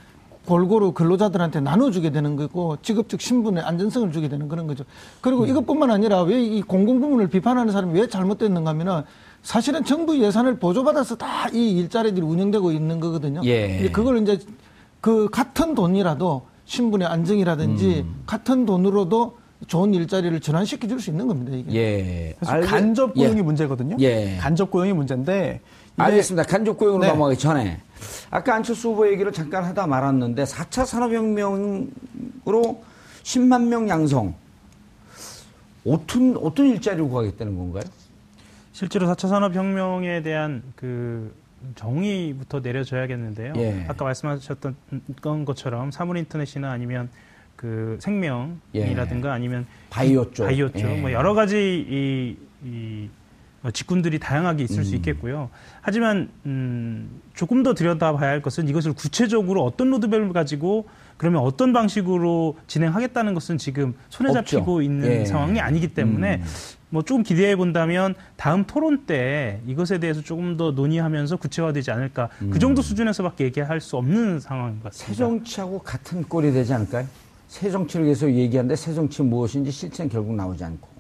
골고루 0.52 0.92
근로자들한테 0.92 1.60
나눠주게 1.60 2.10
되는 2.10 2.34
거고 2.36 2.78
직업적 2.80 3.20
신분의 3.20 3.62
안전성을 3.62 4.10
주게 4.12 4.28
되는 4.28 4.48
그런 4.48 4.66
거죠. 4.66 4.84
그리고 5.20 5.42
음. 5.42 5.48
이것뿐만 5.48 5.90
아니라 5.90 6.22
왜 6.22 6.38
이 6.38 6.62
공공부문을 6.62 7.28
비판하는 7.28 7.70
사람이 7.72 7.98
왜 8.00 8.08
잘못됐는가 8.08 8.70
하면은 8.70 9.02
사실은 9.42 9.84
정부 9.84 10.18
예산을 10.18 10.58
보조받아서 10.58 11.16
다 11.16 11.48
이 11.52 11.72
일자리들이 11.72 12.24
운영되고 12.24 12.72
있는 12.72 12.98
거거든요. 13.00 13.42
예. 13.44 13.90
그걸 13.92 14.22
이제 14.22 14.38
그 15.02 15.28
같은 15.30 15.74
돈이라도 15.74 16.42
신분의 16.64 17.06
안정이라든지 17.08 18.04
음. 18.06 18.22
같은 18.26 18.64
돈으로도 18.66 19.36
좋은 19.66 19.92
일자리를 19.92 20.38
전환시켜 20.40 20.86
줄 20.88 21.00
수 21.00 21.10
있는 21.10 21.26
겁니다. 21.26 21.52
이게. 21.54 21.76
예. 21.78 22.36
간접 22.64 23.14
고용이 23.14 23.38
예. 23.38 23.42
문제거든요. 23.42 23.96
예. 24.00 24.36
간접 24.40 24.70
고용이 24.70 24.92
문제인데 24.94 25.60
알겠습니다. 25.98 26.48
간접 26.48 26.76
고용으로 26.78 27.02
네. 27.04 27.08
넘어가기 27.08 27.38
전에 27.38 27.80
아까 28.30 28.54
안철수 28.54 28.90
후보 28.90 29.10
얘기를 29.10 29.32
잠깐 29.32 29.64
하다 29.64 29.86
말았는데 29.86 30.44
4차 30.44 30.86
산업혁명으로 30.86 31.90
10만 33.22 33.66
명 33.66 33.88
양성 33.88 34.34
어떤 35.86 36.36
어떤 36.36 36.66
일자리를 36.66 37.08
구하겠다는 37.08 37.56
건가요? 37.56 37.84
실제로 38.72 39.06
4차 39.08 39.28
산업혁명에 39.28 40.22
대한 40.22 40.62
그 40.76 41.34
정의부터 41.74 42.60
내려져야겠는데요. 42.60 43.54
예. 43.56 43.84
아까 43.88 44.04
말씀하셨던 44.04 44.76
것처럼 45.44 45.90
사물인터넷이나 45.90 46.70
아니면 46.70 47.08
그 47.56 47.98
생명이라든가 48.00 49.30
예. 49.30 49.32
아니면 49.32 49.66
바이오 49.90 50.30
쪽, 50.30 50.44
바이오 50.44 50.68
쪽, 50.70 50.82
예. 50.82 51.00
뭐 51.00 51.10
여러 51.10 51.34
가지 51.34 51.84
이, 51.88 52.36
이 52.64 53.08
직군들이 53.72 54.18
다양하게 54.20 54.64
있을 54.64 54.80
음. 54.80 54.84
수 54.84 54.94
있겠고요. 54.96 55.50
하지만 55.80 56.28
음, 56.46 57.20
조금 57.34 57.62
더 57.62 57.74
들여다봐야 57.74 58.30
할 58.30 58.42
것은 58.42 58.68
이것을 58.68 58.92
구체적으로 58.92 59.64
어떤 59.64 59.90
로드맵을 59.90 60.32
가지고 60.32 60.86
그러면 61.16 61.42
어떤 61.42 61.72
방식으로 61.72 62.56
진행하겠다는 62.68 63.34
것은 63.34 63.58
지금 63.58 63.94
손에 64.08 64.32
잡히고 64.32 64.76
없죠. 64.76 64.82
있는 64.82 65.22
예. 65.22 65.24
상황이 65.24 65.60
아니기 65.60 65.88
때문에 65.88 66.36
음. 66.36 66.44
뭐 66.90 67.02
조금 67.02 67.22
기대해 67.24 67.56
본다면 67.56 68.14
다음 68.36 68.64
토론 68.64 69.04
때 69.06 69.60
이것에 69.66 69.98
대해서 69.98 70.22
조금 70.22 70.56
더 70.56 70.70
논의하면서 70.70 71.36
구체화되지 71.36 71.90
않을까 71.90 72.28
그 72.38 72.44
음. 72.44 72.50
그 72.50 72.58
정도 72.60 72.80
수준에서밖에 72.80 73.44
얘기할 73.44 73.80
수 73.80 73.96
없는 73.96 74.38
상황인 74.38 74.76
것 74.76 74.84
같습니다. 74.84 75.12
새 75.12 75.18
정치하고 75.18 75.80
같은 75.80 76.22
꼴이 76.22 76.52
되지 76.52 76.72
않을까요? 76.72 77.06
새 77.48 77.70
정치를 77.70 78.06
계속 78.06 78.30
얘기하는데 78.30 78.76
새 78.76 78.94
정치 78.94 79.22
무엇인지 79.22 79.70
실체는 79.70 80.10
결국 80.10 80.34
나오지 80.34 80.62
않고. 80.62 80.97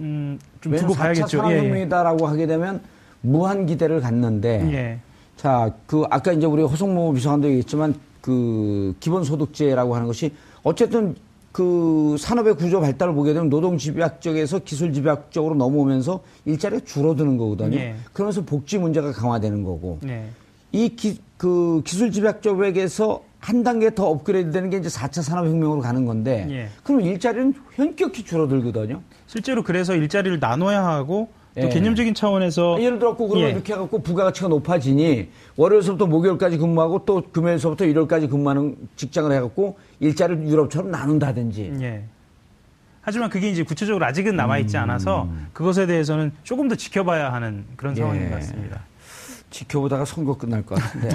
음, 0.00 0.38
좀 0.60 0.74
두고 0.76 0.94
봐야겠죠. 0.94 1.38
산업혁명이다라고 1.38 2.24
예. 2.24 2.28
하게 2.28 2.46
되면 2.46 2.80
무한 3.20 3.66
기대를 3.66 4.00
갖는데. 4.00 4.72
예. 4.72 4.98
자, 5.36 5.72
그 5.86 6.04
아까 6.10 6.32
이제 6.32 6.46
우리 6.46 6.62
호성모 6.62 7.12
비서관도 7.14 7.48
얘기했지만 7.48 7.94
그 8.20 8.94
기본소득제라고 9.00 9.94
하는 9.94 10.06
것이 10.06 10.32
어쨌든 10.62 11.14
그 11.52 12.16
산업의 12.18 12.54
구조 12.54 12.80
발달을 12.80 13.14
보게 13.14 13.32
되면 13.32 13.48
노동 13.48 13.76
집약 13.76 14.20
쪽에서 14.20 14.60
기술 14.60 14.92
집약 14.92 15.32
쪽으로 15.32 15.54
넘어오면서 15.54 16.20
일자리가 16.44 16.84
줄어드는 16.84 17.38
거거든요. 17.38 17.76
네. 17.76 17.96
그러면서 18.12 18.44
복지 18.44 18.78
문제가 18.78 19.12
강화되는 19.12 19.64
거고. 19.64 19.98
네. 20.02 20.28
이 20.72 20.90
기, 20.90 21.18
그 21.36 21.82
기술 21.84 22.12
집약 22.12 22.42
쪽에서 22.42 23.22
한 23.40 23.64
단계 23.64 23.94
더 23.94 24.06
업그레이드 24.06 24.52
되는 24.52 24.70
게 24.70 24.76
이제 24.76 24.88
4차 24.88 25.22
산업혁명으로 25.22 25.80
가는 25.80 26.04
건데. 26.04 26.44
네. 26.48 26.68
그럼 26.84 27.00
일자리는 27.00 27.54
현격히 27.72 28.24
줄어들거든요. 28.24 29.00
실제로 29.30 29.62
그래서 29.62 29.94
일자리를 29.94 30.40
나눠야 30.40 30.84
하고 30.84 31.30
또 31.54 31.62
예. 31.62 31.68
개념적인 31.68 32.14
차원에서 32.14 32.82
예를 32.82 32.98
들어 32.98 33.16
그러면 33.16 33.38
예. 33.38 33.50
이렇게 33.50 33.72
해갖고 33.72 34.02
부가가치가 34.02 34.48
높아지니 34.48 35.28
월요일서부터 35.56 36.06
목요일까지 36.06 36.58
근무하고 36.58 37.04
또 37.04 37.22
금요일서부터 37.30 37.84
일요일까지 37.84 38.26
근무하는 38.26 38.76
직장을 38.96 39.30
해갖고 39.30 39.78
일자리를 40.00 40.48
유럽처럼 40.48 40.90
나눈다든지. 40.90 41.74
예. 41.80 42.02
하지만 43.02 43.30
그게 43.30 43.50
이제 43.50 43.62
구체적으로 43.62 44.04
아직은 44.04 44.34
남아 44.34 44.58
있지 44.58 44.76
음. 44.76 44.82
않아서 44.82 45.28
그것에 45.52 45.86
대해서는 45.86 46.32
조금 46.42 46.66
더 46.66 46.74
지켜봐야 46.74 47.32
하는 47.32 47.66
그런 47.76 47.96
예. 47.96 48.00
상황인 48.00 48.30
것 48.30 48.34
같습니다. 48.34 48.80
지켜보다가 49.50 50.04
선거 50.06 50.36
끝날 50.36 50.66
것 50.66 50.74
같은데. 50.74 51.08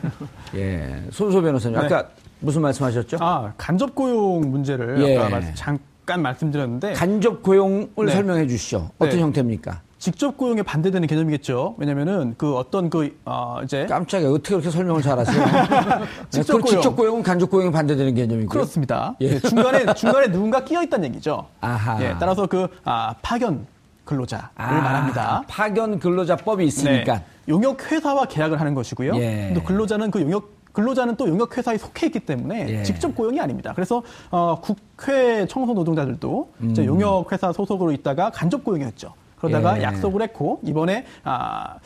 예. 0.56 1.02
손소 1.10 1.42
변호사님, 1.42 1.78
네. 1.78 1.84
아까 1.84 2.08
무슨 2.40 2.62
말씀하셨죠? 2.62 3.18
아, 3.20 3.52
간접 3.58 3.94
고용 3.94 4.50
문제를 4.50 5.02
예. 5.02 5.18
아까 5.18 5.52
잠깐 5.52 5.97
말씀드렸는데. 6.16 6.92
간접 6.94 7.42
고용을 7.42 8.06
네. 8.06 8.12
설명해 8.12 8.46
주시죠. 8.46 8.90
어떤 8.98 9.16
네. 9.16 9.22
형태입니까? 9.22 9.82
직접 9.98 10.36
고용에 10.36 10.62
반대되는 10.62 11.08
개념이겠죠. 11.08 11.74
왜냐면은 11.76 12.34
그 12.38 12.56
어떤 12.56 12.88
그, 12.88 13.18
어, 13.24 13.58
이제. 13.64 13.84
깜짝이야. 13.86 14.28
어떻게 14.30 14.50
그렇게 14.50 14.70
설명을 14.70 15.02
잘하세요? 15.02 15.44
직접 16.30 16.52
고용. 16.52 16.66
직접 16.66 16.96
고용은 16.96 17.22
간접 17.22 17.50
고용에 17.50 17.70
반대되는 17.72 18.14
개념이고. 18.14 18.48
그렇습니다. 18.48 19.16
예. 19.20 19.26
예. 19.26 19.40
중간에, 19.40 19.92
중간에 19.94 20.30
누군가 20.30 20.64
끼어 20.64 20.82
있다는 20.84 21.08
얘기죠. 21.08 21.46
아하. 21.60 22.00
예. 22.02 22.14
따라서 22.20 22.46
그, 22.46 22.68
아, 22.84 23.14
파견 23.22 23.66
근로자를 24.04 24.44
아, 24.54 24.72
말합니다. 24.72 25.42
파견 25.48 25.98
근로자법이 25.98 26.64
있으니까. 26.64 27.14
네. 27.16 27.24
용역 27.48 27.90
회사와 27.90 28.26
계약을 28.26 28.60
하는 28.60 28.74
것이고요. 28.74 29.16
예. 29.16 29.52
또 29.54 29.62
근로자는 29.62 30.10
그 30.10 30.20
용역 30.20 30.57
근로자는 30.78 31.16
또 31.16 31.28
용역 31.28 31.58
회사에 31.58 31.76
속해 31.76 32.06
있기 32.06 32.20
때문에 32.20 32.66
예. 32.68 32.82
직접 32.84 33.12
고용이 33.12 33.40
아닙니다. 33.40 33.72
그래서 33.74 34.00
어, 34.30 34.60
국회 34.60 35.44
청소 35.48 35.74
노동자들도 35.74 36.52
음. 36.60 36.74
용역 36.86 37.32
회사 37.32 37.52
소속으로 37.52 37.90
있다가 37.90 38.30
간접 38.30 38.62
고용이었죠. 38.62 39.12
그러다가 39.40 39.76
예. 39.78 39.82
약속을 39.82 40.22
했고 40.22 40.60
이번에 40.62 41.04
아 41.24 41.78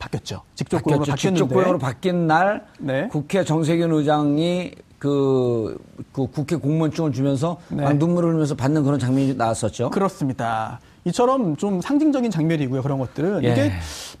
바뀌었죠. 0.00 0.42
직접 0.56 0.82
고용으로 0.82 1.06
바뀌었는데 1.06 1.44
직접 1.44 1.54
고용으로 1.54 1.78
바뀐 1.78 2.26
날 2.26 2.66
네. 2.80 3.06
국회 3.12 3.44
정세균 3.44 3.92
의장이 3.92 4.72
그, 4.98 5.78
그 6.12 6.26
국회 6.26 6.56
공무원증을 6.56 7.12
주면서 7.12 7.60
네. 7.68 7.84
막 7.84 7.96
눈물을 7.96 8.28
흘리면서 8.28 8.56
받는 8.56 8.82
그런 8.82 8.98
장면이 8.98 9.36
나왔었죠. 9.36 9.90
그렇습니다. 9.90 10.80
이처럼 11.04 11.56
좀 11.56 11.80
상징적인 11.80 12.32
장면이고요. 12.32 12.82
그런 12.82 12.98
것들은 12.98 13.44
예. 13.44 13.52
이게 13.52 13.72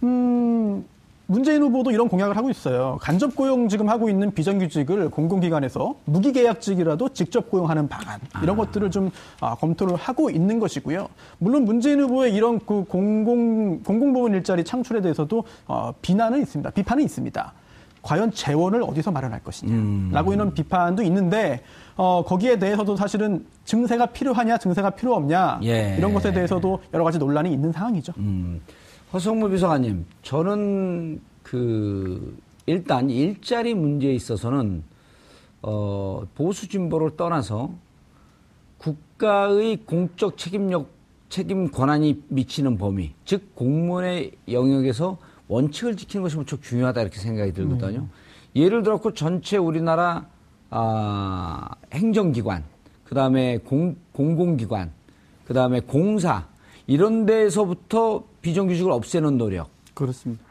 음 0.04 0.84
문재인 1.32 1.62
후보도 1.62 1.90
이런 1.90 2.10
공약을 2.10 2.36
하고 2.36 2.50
있어요. 2.50 2.98
간접 3.00 3.34
고용 3.34 3.66
지금 3.66 3.88
하고 3.88 4.10
있는 4.10 4.32
비정규직을 4.32 5.08
공공기관에서 5.08 5.94
무기계약직이라도 6.04 7.08
직접 7.08 7.50
고용하는 7.50 7.88
방안 7.88 8.20
이런 8.42 8.54
아. 8.54 8.58
것들을 8.58 8.90
좀 8.90 9.10
아, 9.40 9.54
검토를 9.54 9.96
하고 9.96 10.28
있는 10.28 10.58
것이고요. 10.58 11.08
물론 11.38 11.64
문재인 11.64 12.00
후보의 12.00 12.34
이런 12.34 12.58
그 12.58 12.84
공공 12.84 13.82
공공부문 13.82 14.34
일자리 14.34 14.62
창출에 14.62 15.00
대해서도 15.00 15.44
어, 15.66 15.92
비난은 16.02 16.42
있습니다. 16.42 16.68
비판은 16.70 17.02
있습니다. 17.02 17.52
과연 18.02 18.32
재원을 18.32 18.82
어디서 18.82 19.10
마련할 19.10 19.42
것이냐라고 19.42 20.30
음. 20.30 20.34
이런 20.34 20.52
비판도 20.52 21.02
있는데 21.04 21.62
어, 21.96 22.22
거기에 22.26 22.58
대해서도 22.58 22.96
사실은 22.96 23.46
증세가 23.64 24.06
필요하냐 24.06 24.58
증세가 24.58 24.90
필요 24.90 25.14
없냐 25.14 25.60
예. 25.62 25.94
이런 25.96 26.12
것에 26.12 26.32
대해서도 26.32 26.80
여러 26.92 27.04
가지 27.04 27.18
논란이 27.18 27.50
있는 27.50 27.72
상황이죠. 27.72 28.12
음. 28.18 28.60
허성무 29.12 29.50
비서관님, 29.50 30.06
저는 30.22 31.20
그 31.42 32.38
일단 32.64 33.10
일자리 33.10 33.74
문제에 33.74 34.14
있어서는 34.14 34.82
어, 35.60 36.22
보수 36.34 36.66
진보를 36.66 37.16
떠나서 37.16 37.74
국가의 38.78 39.84
공적 39.84 40.38
책임력 40.38 40.88
책임 41.28 41.70
권한이 41.70 42.22
미치는 42.28 42.78
범위, 42.78 43.12
즉 43.26 43.54
공무원의 43.54 44.32
영역에서 44.50 45.18
원칙을 45.46 45.96
지키는 45.96 46.22
것이 46.22 46.36
무척 46.36 46.62
중요하다 46.62 47.02
이렇게 47.02 47.18
생각이 47.18 47.52
들거든요. 47.52 48.00
음. 48.00 48.10
예를 48.56 48.82
들어서 48.82 49.12
전체 49.12 49.58
우리나라 49.58 50.26
아, 50.70 51.68
행정기관, 51.92 52.64
그 53.04 53.14
다음에 53.14 53.58
공공기관, 53.58 54.90
그 55.46 55.52
다음에 55.52 55.80
공사 55.80 56.46
이런 56.86 57.26
데에서부터 57.26 58.31
비정규직을 58.42 58.90
없애는 58.90 59.38
노력. 59.38 59.70
그렇습니다. 59.94 60.44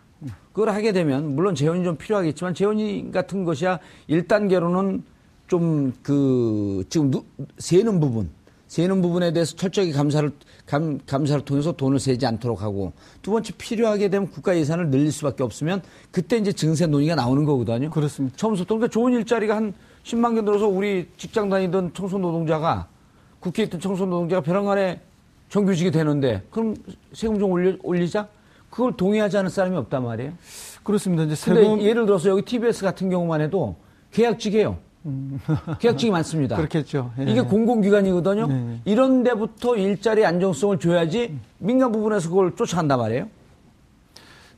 그걸 0.53 0.69
하게 0.69 0.91
되면 0.91 1.35
물론 1.35 1.55
재원이 1.55 1.83
좀 1.83 1.97
필요하겠지만 1.97 2.53
재원이 2.53 3.11
같은 3.11 3.43
것이야 3.43 3.79
1단계로는 4.09 5.01
좀 5.47 5.93
그 6.01 6.83
지금 6.89 7.11
누, 7.11 7.25
세는 7.57 7.99
부분 7.99 8.29
세는 8.67 9.01
부분에 9.01 9.33
대해서 9.33 9.53
철저하게 9.57 9.91
감사를 9.91 10.31
감, 10.65 10.97
감사를 11.05 11.43
통해서 11.43 11.73
돈을 11.73 11.99
세지 11.99 12.25
않도록 12.25 12.61
하고 12.61 12.93
두 13.21 13.31
번째 13.31 13.51
필요하게 13.57 14.07
되면 14.07 14.29
국가 14.29 14.55
예산을 14.55 14.89
늘릴 14.89 15.11
수밖에 15.11 15.43
없으면 15.43 15.81
그때 16.09 16.37
이제 16.37 16.53
증세 16.53 16.87
논의가 16.87 17.15
나오는 17.15 17.43
거거든요. 17.43 17.89
그렇습니다. 17.89 18.37
처음부터 18.37 18.65
그러니까 18.65 18.87
좋은 18.87 19.11
일자리가 19.11 19.57
한 19.57 19.73
10만 20.03 20.35
개 20.35 20.45
들어서 20.45 20.67
우리 20.67 21.09
직장 21.17 21.49
다니던 21.49 21.93
청소 21.93 22.17
노동자가 22.17 22.87
국회에 23.41 23.65
있던 23.65 23.81
청소 23.81 24.05
노동자가 24.05 24.41
벼랑간에 24.41 25.01
정규직이 25.51 25.91
되는데 25.91 26.41
그럼 26.49 26.75
세금 27.11 27.37
좀 27.37 27.51
올려, 27.51 27.75
올리자? 27.83 28.27
그걸 28.69 28.95
동의하지 28.95 29.37
않은 29.37 29.49
사람이 29.49 29.75
없단 29.75 30.01
말이에요. 30.01 30.31
그렇습니다. 30.81 31.23
이제 31.23 31.35
세금 31.35 31.81
예를 31.81 32.05
들어서 32.05 32.29
여기 32.29 32.41
TBS 32.43 32.83
같은 32.83 33.09
경우만 33.09 33.41
해도 33.41 33.75
계약직이에요. 34.11 34.77
음. 35.05 35.39
계약직이 35.79 36.09
많습니다. 36.09 36.55
그렇겠죠. 36.57 37.11
예. 37.19 37.23
이게 37.23 37.41
공공기관이거든요. 37.41 38.47
네. 38.47 38.79
이런 38.85 39.23
데부터 39.23 39.75
일자리 39.75 40.25
안정성을 40.25 40.79
줘야지 40.79 41.37
민간 41.57 41.91
부분에서 41.91 42.29
그걸 42.29 42.55
쫓아간단 42.55 42.97
말이에요. 42.97 43.27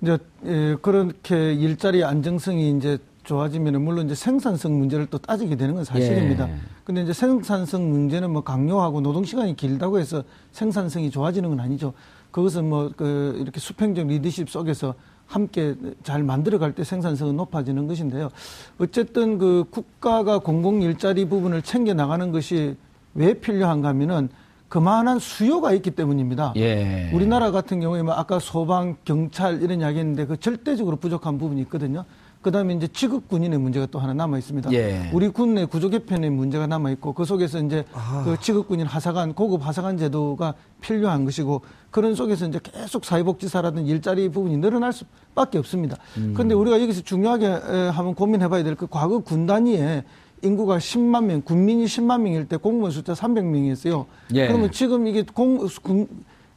이제 0.03 0.17
예, 0.45 0.77
그렇게 0.79 1.53
일자리 1.53 2.03
안정성이 2.03 2.77
이제 2.77 2.99
좋아지면 3.23 3.81
물론 3.83 4.05
이제 4.05 4.15
생산성 4.15 4.77
문제를 4.77 5.07
또 5.07 5.17
따지게 5.17 5.55
되는 5.55 5.75
건 5.75 5.83
사실입니다. 5.83 6.49
예. 6.49 6.55
근데 6.83 7.03
이제 7.03 7.13
생산성 7.13 7.89
문제는 7.89 8.31
뭐 8.31 8.43
강요하고 8.43 9.01
노동 9.01 9.23
시간이 9.23 9.55
길다고 9.55 9.99
해서 9.99 10.23
생산성이 10.51 11.09
좋아지는 11.09 11.49
건 11.49 11.59
아니죠. 11.59 11.93
그것은 12.31 12.67
뭐 12.69 12.91
그 12.97 13.37
이렇게 13.39 13.59
수평적 13.59 14.07
리더십 14.07 14.49
속에서 14.49 14.95
함께 15.25 15.75
잘 16.03 16.23
만들어갈 16.23 16.75
때 16.75 16.83
생산성은 16.83 17.35
높아지는 17.37 17.87
것인데요. 17.87 18.29
어쨌든 18.77 19.37
그 19.37 19.65
국가가 19.69 20.39
공공 20.39 20.81
일자리 20.81 21.25
부분을 21.25 21.61
챙겨 21.61 21.93
나가는 21.93 22.31
것이 22.31 22.75
왜 23.13 23.33
필요한가 23.33 23.89
하면은 23.89 24.29
그만한 24.67 25.19
수요가 25.19 25.71
있기 25.73 25.91
때문입니다. 25.91 26.53
예. 26.55 27.11
우리나라 27.13 27.51
같은 27.51 27.79
경우에 27.79 28.01
뭐 28.01 28.15
아까 28.15 28.39
소방, 28.39 28.97
경찰 29.05 29.61
이런 29.61 29.81
이야기 29.81 29.99
했는데 29.99 30.25
그 30.25 30.37
절대적으로 30.37 30.97
부족한 30.97 31.37
부분이 31.37 31.61
있거든요. 31.61 32.05
그 32.43 32.51
다음에 32.51 32.73
이제 32.73 32.87
취급 32.89 33.29
군인의 33.29 33.57
문제가 33.57 33.85
또 33.87 33.99
하나 33.99 34.13
남아 34.13 34.37
있습니다. 34.37 34.71
예. 34.73 35.09
우리 35.13 35.29
군 35.29 35.53
내 35.53 35.65
구조 35.65 35.89
개편의 35.89 36.29
문제가 36.29 36.67
남아 36.67 36.91
있고 36.91 37.13
그 37.13 37.25
속에서 37.25 37.59
이제 37.59 37.85
아. 37.93 38.23
그 38.25 38.37
취급 38.39 38.67
군인 38.67 38.85
하사관 38.85 39.33
고급 39.33 39.65
하사관 39.65 39.97
제도가 39.97 40.55
필요한 40.81 41.23
것이고 41.25 41.61
그런 41.89 42.15
속에서 42.15 42.47
이제 42.47 42.59
계속 42.61 43.05
사회복지사라든 43.05 43.85
일자리 43.85 44.29
부분이 44.29 44.57
늘어날 44.57 44.91
수밖에 44.91 45.57
없습니다. 45.59 45.97
음. 46.17 46.33
그런데 46.33 46.53
우리가 46.53 46.81
여기서 46.81 47.01
중요하게 47.01 47.45
한번 47.93 48.13
고민해봐야 48.13 48.63
될 48.63 48.75
그 48.75 48.87
과거 48.87 49.19
군 49.19 49.45
단위에 49.45 50.03
인구가 50.41 50.77
10만 50.79 51.25
명, 51.25 51.41
군민이 51.43 51.85
10만 51.85 52.21
명일 52.21 52.47
때 52.49 52.57
공무원 52.57 52.91
숫자 52.91 53.13
300명이었어요. 53.13 54.05
예. 54.33 54.47
그러면 54.47 54.71
지금 54.71 55.07
이게 55.07 55.21
공, 55.23 55.59
군, 55.81 56.07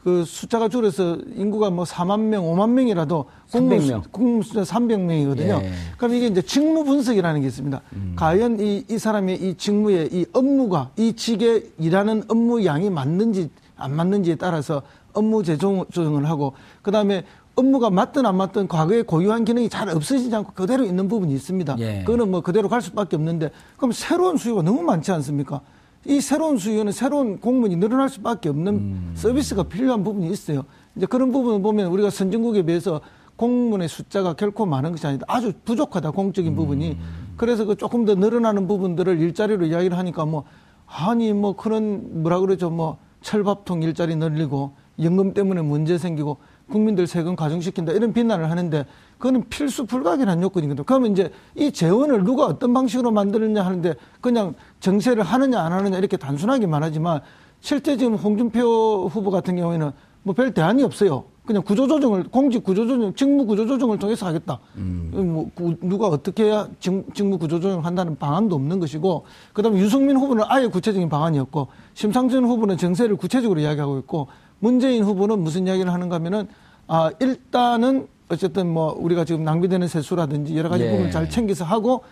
그 0.06 0.24
숫자가 0.24 0.68
줄어서 0.68 1.18
인구가 1.34 1.68
뭐 1.68 1.84
4만 1.84 2.20
명, 2.20 2.44
5만 2.44 2.70
명이라도 2.70 3.24
공무, 3.50 4.02
공무 4.12 4.42
숫자 4.44 4.62
300명이거든요. 4.62 5.60
예. 5.60 5.72
그럼 5.98 6.14
이게 6.14 6.28
이제 6.28 6.40
직무 6.42 6.84
분석이라는 6.84 7.40
게 7.40 7.48
있습니다. 7.48 7.80
음. 7.94 8.12
과연 8.14 8.60
이, 8.60 8.84
이 8.88 8.98
사람의 8.98 9.42
이 9.42 9.54
직무의 9.54 10.10
이 10.12 10.24
업무가 10.32 10.90
이 10.96 11.14
직에 11.14 11.64
일하는 11.80 12.22
업무 12.28 12.64
양이 12.64 12.88
맞는지 12.88 13.50
안 13.76 13.96
맞는지에 13.96 14.36
따라서 14.36 14.82
업무 15.12 15.42
재조정을 15.42 16.28
하고 16.28 16.52
그 16.82 16.92
다음에 16.92 17.24
업무가 17.56 17.90
맞든 17.90 18.26
안 18.26 18.36
맞든 18.36 18.68
과거에 18.68 19.02
고유한 19.02 19.44
기능이 19.44 19.68
잘 19.68 19.88
없어지지 19.88 20.32
않고 20.36 20.52
그대로 20.52 20.84
있는 20.84 21.08
부분이 21.08 21.34
있습니다. 21.34 21.74
예. 21.80 22.04
그거는 22.06 22.30
뭐 22.30 22.42
그대로 22.42 22.68
갈 22.68 22.80
수밖에 22.80 23.16
없는데 23.16 23.50
그럼 23.76 23.90
새로운 23.90 24.36
수요가 24.36 24.62
너무 24.62 24.82
많지 24.82 25.10
않습니까? 25.10 25.62
이 26.06 26.20
새로운 26.20 26.56
수요는 26.56 26.92
새로운 26.92 27.40
공무원이 27.40 27.76
늘어날 27.76 28.08
수밖에 28.08 28.48
없는 28.48 28.74
음. 28.74 29.12
서비스가 29.14 29.64
필요한 29.64 30.04
부분이 30.04 30.30
있어요. 30.30 30.64
이제 30.94 31.06
그런 31.06 31.32
부분을 31.32 31.62
보면 31.62 31.88
우리가 31.90 32.10
선진국에 32.10 32.62
비해서 32.62 33.00
공무원의 33.36 33.88
숫자가 33.88 34.34
결코 34.34 34.66
많은 34.66 34.92
것이 34.92 35.06
아니다. 35.06 35.26
아주 35.28 35.52
부족하다, 35.64 36.12
공적인 36.12 36.52
음. 36.52 36.56
부분이. 36.56 36.96
그래서 37.36 37.64
그 37.64 37.76
조금 37.76 38.04
더 38.04 38.14
늘어나는 38.14 38.66
부분들을 38.66 39.20
일자리로 39.20 39.66
이야기를 39.66 39.98
하니까 39.98 40.24
뭐, 40.24 40.44
아니, 40.86 41.32
뭐 41.32 41.54
그런, 41.54 42.22
뭐라 42.22 42.40
그러죠. 42.40 42.70
뭐, 42.70 42.98
철밥통 43.20 43.82
일자리 43.82 44.16
늘리고, 44.16 44.72
연금 45.02 45.34
때문에 45.34 45.60
문제 45.60 45.98
생기고, 45.98 46.38
국민들 46.70 47.06
세금 47.06 47.36
가중시킨다. 47.36 47.92
이런 47.92 48.12
비난을 48.12 48.50
하는데, 48.50 48.86
그거는 49.18 49.44
필수 49.48 49.86
불가결한 49.86 50.42
요건이거든요. 50.42 50.84
그러면 50.84 51.12
이제 51.12 51.30
이 51.54 51.72
재원을 51.72 52.22
누가 52.22 52.46
어떤 52.46 52.74
방식으로 52.74 53.10
만들느냐 53.10 53.64
하는데 53.64 53.94
그냥 54.20 54.54
정세를 54.86 55.24
하느냐 55.24 55.60
안 55.60 55.72
하느냐 55.72 55.98
이렇게 55.98 56.16
단순하게 56.16 56.66
말 56.68 56.84
하지만 56.84 57.20
실제 57.60 57.96
지금 57.96 58.14
홍준표 58.14 59.08
후보 59.08 59.30
같은 59.32 59.56
경우에는 59.56 59.90
뭐 60.22 60.34
별 60.34 60.52
대안이 60.54 60.84
없어요. 60.84 61.24
그냥 61.44 61.62
구조조정을 61.62 62.24
공직 62.24 62.62
구조조정, 62.64 63.14
직무 63.14 63.46
구조조정을 63.46 63.98
통해서 63.98 64.26
하겠다. 64.26 64.58
음. 64.76 65.10
뭐 65.12 65.50
누가 65.80 66.08
어떻게 66.08 66.44
해야 66.44 66.68
직, 66.80 66.92
무 67.24 67.38
구조조정 67.38 67.84
한다는 67.84 68.16
방안도 68.16 68.56
없는 68.56 68.80
것이고, 68.80 69.24
그다음에 69.52 69.78
유승민 69.78 70.16
후보는 70.16 70.42
아예 70.48 70.66
구체적인 70.66 71.08
방안이 71.08 71.38
없고, 71.38 71.68
심상정 71.94 72.44
후보는 72.44 72.76
정세를 72.76 73.14
구체적으로 73.16 73.60
이야기하고 73.60 73.98
있고, 74.00 74.26
문재인 74.58 75.04
후보는 75.04 75.38
무슨 75.38 75.68
이야기를 75.68 75.92
하는가 75.92 76.16
하면은 76.16 76.48
아 76.88 77.10
일단은 77.20 78.08
어쨌든 78.28 78.72
뭐 78.72 78.96
우리가 78.98 79.24
지금 79.24 79.44
낭비되는 79.44 79.86
세수라든지 79.86 80.56
여러 80.56 80.68
가지 80.68 80.84
예. 80.84 80.90
부분을 80.90 81.10
잘 81.12 81.30
챙겨서 81.30 81.64
하고 81.64 82.02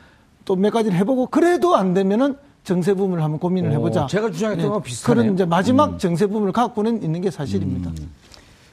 또 0.44 0.54
몇 0.54 0.70
가지를 0.70 0.96
해보고 0.98 1.26
그래도 1.26 1.74
안 1.74 1.94
되면은 1.94 2.36
정세 2.64 2.94
부분을 2.94 3.22
한번 3.22 3.38
고민을 3.38 3.70
해보자. 3.72 4.06
제가 4.06 4.30
주장했던 4.30 4.64
네. 4.64 4.70
거 4.70 4.80
비슷하네요. 4.80 5.22
그런 5.22 5.34
이제 5.34 5.44
마지막 5.44 5.92
음. 5.92 5.98
정세 5.98 6.26
부분을 6.26 6.52
갖고는 6.52 7.02
있는 7.02 7.20
게 7.20 7.30
사실입니다. 7.30 7.90
음. 7.90 8.10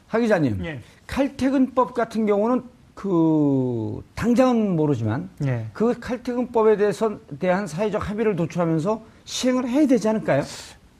하 0.07 0.19
기자님, 0.19 0.65
예. 0.65 0.79
칼퇴근법 1.07 1.93
같은 1.93 2.25
경우는 2.25 2.63
그 2.93 4.01
당장은 4.15 4.75
모르지만 4.75 5.29
예. 5.45 5.67
그 5.73 5.99
칼퇴근법에 5.99 6.77
대해서 6.77 7.17
대한 7.39 7.67
사회적 7.67 8.09
합의를 8.09 8.35
도출하면서 8.35 9.01
시행을 9.25 9.67
해야 9.67 9.85
되지 9.85 10.07
않을까요? 10.07 10.43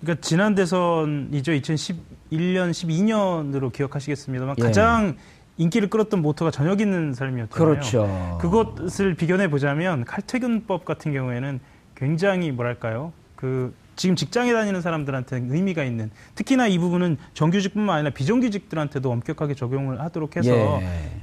그러니까 0.01 0.21
지난 0.21 0.56
대선이죠. 0.56 1.51
2011년, 1.54 2.71
12년으로 2.71 3.71
기억하시겠습니다만 3.71 4.56
예. 4.60 4.63
가장 4.63 5.15
인기를 5.58 5.89
끌었던 5.89 6.21
모토가 6.21 6.51
저녁 6.51 6.82
있는 6.82 7.13
삶이었잖아요. 7.13 7.49
그렇죠. 7.49 8.38
그것을 8.41 9.15
비견해 9.15 9.49
보자면 9.49 10.04
칼퇴근법 10.06 10.86
같은 10.86 11.13
경우에는 11.13 11.60
굉장히 12.01 12.51
뭐랄까요? 12.51 13.13
그 13.35 13.71
지금 13.95 14.15
직장에 14.15 14.51
다니는 14.53 14.81
사람들한테 14.81 15.43
의미가 15.47 15.83
있는 15.83 16.09
특히나 16.33 16.65
이 16.65 16.79
부분은 16.79 17.17
정규직뿐만 17.35 17.97
아니라 17.97 18.09
비정규직들한테도 18.11 19.11
엄격하게 19.11 19.53
적용을 19.53 20.01
하도록 20.01 20.35
해서 20.35 20.79
예. 20.81 21.21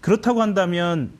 그렇다고 0.00 0.40
한다면 0.40 1.10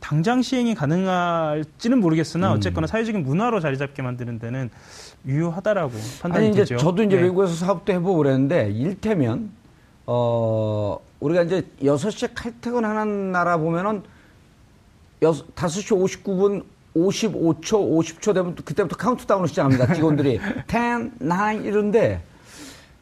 당장 0.00 0.40
시행이 0.40 0.74
가능할지는 0.74 2.00
모르겠으나 2.00 2.52
음. 2.52 2.56
어쨌거나 2.56 2.86
사회적인 2.86 3.22
문화로 3.22 3.60
자리 3.60 3.76
잡게 3.76 4.00
만드는 4.00 4.38
데는 4.38 4.70
유효하다라고 5.26 5.92
판단이 6.22 6.46
아니, 6.46 6.54
이제 6.54 6.62
되죠. 6.62 6.78
저도 6.78 7.02
이제 7.02 7.16
네. 7.16 7.24
외국에서 7.24 7.52
사업도 7.52 7.92
해보고 7.92 8.16
그랬는데 8.16 8.70
일테면 8.70 9.50
어 10.06 10.98
우리가 11.20 11.42
이제 11.42 11.68
6시에 11.82 12.30
칼퇴근하는 12.34 13.32
나라 13.32 13.58
보면은 13.58 14.02
5시 15.20 15.44
59분 15.54 16.64
55초, 16.96 17.62
50초 17.62 18.34
되면 18.34 18.54
그때부터 18.54 18.96
카운트다운을 18.96 19.48
시작합니다. 19.48 19.94
직원들이 19.94 20.40
10, 20.68 21.18
9 21.18 21.66
이런데 21.66 22.22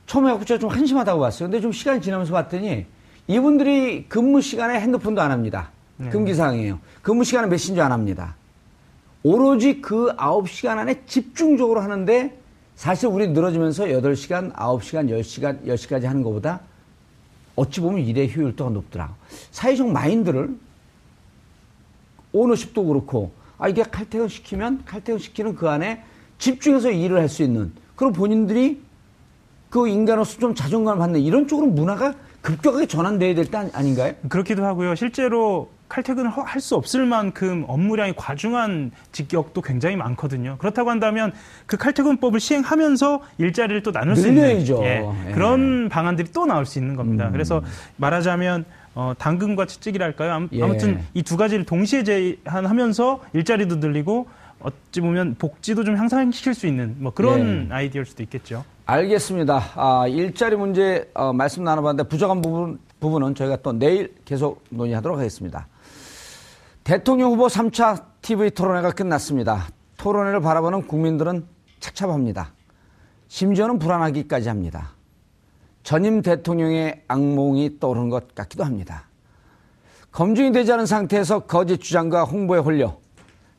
처음에 0.07 0.31
갖고 0.31 0.45
제가 0.45 0.59
좀 0.59 0.71
한심하다고 0.71 1.21
봤어요. 1.21 1.49
근데 1.49 1.61
좀 1.61 1.73
시간이 1.73 2.01
지나면서 2.01 2.33
봤더니 2.33 2.87
이분들이 3.27 4.07
근무 4.09 4.41
시간에 4.41 4.81
핸드폰도 4.81 5.21
안 5.21 5.31
합니다. 5.31 5.71
네. 5.97 6.09
금기사항이에요. 6.11 6.79
근무 7.03 7.25
시간에 7.25 7.47
메신저 7.49 7.83
안 7.83 7.93
합니다. 7.93 8.37
오로지 9.23 9.81
그 9.81 10.15
9시간 10.17 10.79
안에 10.79 11.05
집중적으로 11.07 11.81
하는데 11.81 12.39
사실 12.77 13.09
우리 13.09 13.29
늘어지면서 13.29 13.87
8시간, 13.87 14.55
9시간, 14.55 15.11
10시간, 15.11 15.67
10시까지 15.67 16.05
하는 16.05 16.23
것보다 16.23 16.61
어찌 17.57 17.81
보면 17.81 18.05
일의 18.05 18.35
효율도가 18.35 18.71
높더라. 18.71 19.15
사회적 19.51 19.91
마인드를 19.91 20.57
오너십도 22.33 22.85
그렇고 22.85 23.33
아 23.59 23.69
이게 23.69 23.83
칼퇴근 23.83 24.29
시키면 24.29 24.83
칼퇴근 24.85 25.19
시키는 25.19 25.57
그 25.57 25.69
안에 25.69 26.03
집중해서 26.39 26.91
일을 26.91 27.19
할 27.19 27.29
수 27.29 27.43
있는 27.43 27.73
그리고 27.97 28.13
본인들이 28.13 28.81
그 29.71 29.89
인간으로서 29.89 30.39
좀 30.39 30.55
자존감을 30.55 30.99
받는 30.99 31.21
이런 31.21 31.47
쪽으로 31.49 31.67
문화가 31.69 32.15
급격하게 32.41 32.87
전환돼야 32.87 33.35
될 33.35 33.47
때 33.47 33.59
아닌가요? 33.73 34.15
그렇기도 34.29 34.65
하고요. 34.65 34.95
실제로 34.95 35.71
칼퇴근을 35.89 36.31
할 36.31 36.61
수 36.61 36.77
없을 36.77 37.05
만큼 37.07 37.65
업무량이 37.67 38.13
과중한 38.17 38.93
직격도 39.11 39.61
굉장히 39.63 39.97
많거든요. 39.97 40.57
그렇다고 40.59 40.91
한다면 40.91 41.33
그 41.67 41.77
칼퇴근법을 41.77 42.39
시행하면서 42.41 43.21
일자리를 43.39 43.83
또 43.83 43.91
나눌 43.91 44.15
수 44.15 44.29
있는 44.29 44.43
예, 44.83 45.05
예. 45.29 45.33
그런 45.33 45.89
방안들이 45.89 46.31
또 46.33 46.47
나올 46.47 46.65
수 46.65 46.79
있는 46.79 46.95
겁니다. 46.95 47.27
음. 47.27 47.33
그래서 47.33 47.63
말하자면 47.97 48.65
어, 48.95 49.13
당근과 49.19 49.67
채찍이랄까요? 49.67 50.49
예. 50.53 50.63
아무튼 50.63 51.05
이 51.15 51.23
두 51.23 51.37
가지를 51.37 51.65
동시에 51.65 52.03
제한하면서 52.05 53.21
일자리도 53.35 53.77
늘리고 53.77 54.27
어찌 54.61 55.01
보면 55.01 55.37
복지도 55.39 55.85
좀 55.85 55.97
향상시킬 55.97 56.55
수 56.55 56.67
있는 56.67 56.97
뭐 56.99 57.13
그런 57.13 57.69
예. 57.71 57.75
아이디어일 57.75 58.07
수도 58.07 58.23
있겠죠. 58.25 58.65
알겠습니다. 58.87 59.63
아, 59.77 60.07
일자리 60.09 60.57
문제 60.57 61.11
어, 61.15 61.33
말씀 61.33 61.63
나눠봤는데 61.63 62.09
부족한 62.09 62.41
부분, 62.43 62.79
부분은 63.01 63.35
저희가 63.35 63.57
또 63.63 63.73
내일 63.73 64.15
계속 64.25 64.65
논의하도록 64.71 65.19
하겠습니다. 65.19 65.69
대통령 66.85 67.33
후보 67.33 67.47
3차 67.49 68.03
TV 68.23 68.51
토론회가 68.51 68.93
끝났습니다. 68.93 69.67
토론회를 69.99 70.41
바라보는 70.41 70.87
국민들은 70.87 71.45
착잡합니다. 71.81 72.53
심지어는 73.29 73.79
불안하기까지 73.79 74.49
합니다. 74.49 74.93
전임 75.89 76.21
대통령의 76.21 77.03
악몽이 77.09 77.81
떠오르는 77.81 78.11
것 78.11 78.35
같기도 78.35 78.63
합니다. 78.63 79.09
검증이 80.13 80.53
되지 80.53 80.71
않은 80.75 80.85
상태에서 80.85 81.47
거짓 81.47 81.79
주장과 81.79 82.25
홍보에 82.25 82.59
홀려 82.59 82.99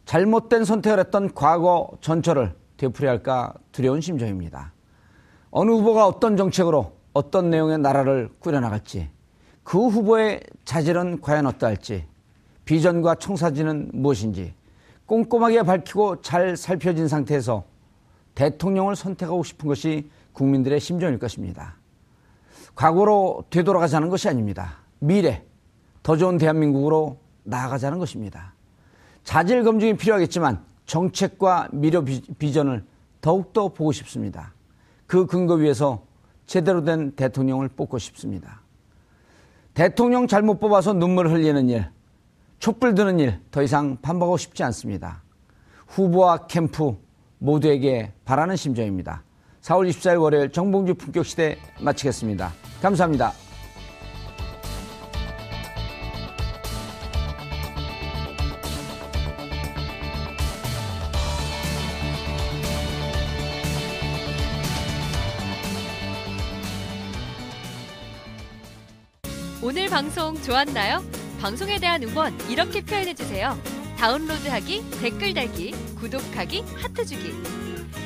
잘못된 0.05 0.63
선택을 0.63 0.99
했던 0.99 1.33
과거 1.33 1.89
전철을 2.01 2.53
되풀이할까 2.77 3.55
두려운 3.71 3.99
심정입니다. 3.99 4.73
어느 5.49 5.71
후보가 5.71 6.05
어떤 6.05 6.37
정책으로 6.37 6.91
어떤 7.13 7.49
내용의 7.49 7.79
나라를 7.79 8.29
꾸려나갈지 8.37 9.09
그 9.63 9.87
후보의 9.87 10.43
자질은 10.65 11.21
과연 11.21 11.47
어떠할지 11.47 12.05
비전과 12.63 13.15
청사진은 13.15 13.89
무엇인지 13.91 14.53
꼼꼼하게 15.07 15.63
밝히고 15.63 16.21
잘 16.21 16.55
살펴진 16.55 17.07
상태에서 17.07 17.63
대통령을 18.35 18.95
선택하고 18.95 19.43
싶은 19.43 19.67
것이 19.67 20.11
국민들의 20.33 20.79
심정일 20.79 21.17
것입니다. 21.17 21.78
과거로 22.79 23.43
되돌아가자는 23.49 24.07
것이 24.07 24.29
아닙니다. 24.29 24.77
미래, 24.99 25.43
더 26.01 26.15
좋은 26.15 26.37
대한민국으로 26.37 27.19
나아가자는 27.43 27.99
것입니다. 27.99 28.53
자질 29.25 29.65
검증이 29.65 29.97
필요하겠지만 29.97 30.63
정책과 30.85 31.67
미래 31.73 31.99
비전을 32.37 32.85
더욱더 33.19 33.67
보고 33.67 33.91
싶습니다. 33.91 34.53
그 35.07 35.25
근거 35.25 35.55
위에서 35.55 36.05
제대로 36.45 36.85
된 36.85 37.11
대통령을 37.17 37.67
뽑고 37.67 37.97
싶습니다. 37.97 38.61
대통령 39.73 40.25
잘못 40.25 40.61
뽑아서 40.61 40.93
눈물 40.93 41.27
흘리는 41.27 41.67
일, 41.67 41.85
촛불 42.59 42.95
드는 42.95 43.19
일 43.19 43.41
더 43.51 43.61
이상 43.61 43.97
반복하고 44.01 44.37
싶지 44.37 44.63
않습니다. 44.63 45.21
후보와 45.85 46.47
캠프 46.47 46.95
모두에게 47.39 48.13
바라는 48.23 48.55
심정입니다. 48.55 49.23
4월 49.69 49.87
24일 49.89 50.19
월요일 50.19 50.51
정봉주 50.51 50.95
품격시대 50.95 51.57
마치겠습니다. 51.79 52.51
감사합니다. 52.81 53.33
방송 69.89 70.41
좋았나요? 70.43 71.03
방송에 71.41 71.77
대한 71.77 72.01
응원 72.03 72.33
이렇게 72.49 72.81
표현해 72.81 73.13
주세요. 73.13 73.57
다운로드하기, 73.97 74.91
댓글 75.01 75.33
달기, 75.33 75.71
구독하기, 75.99 76.63
하트 76.77 77.05
주기. 77.05 77.58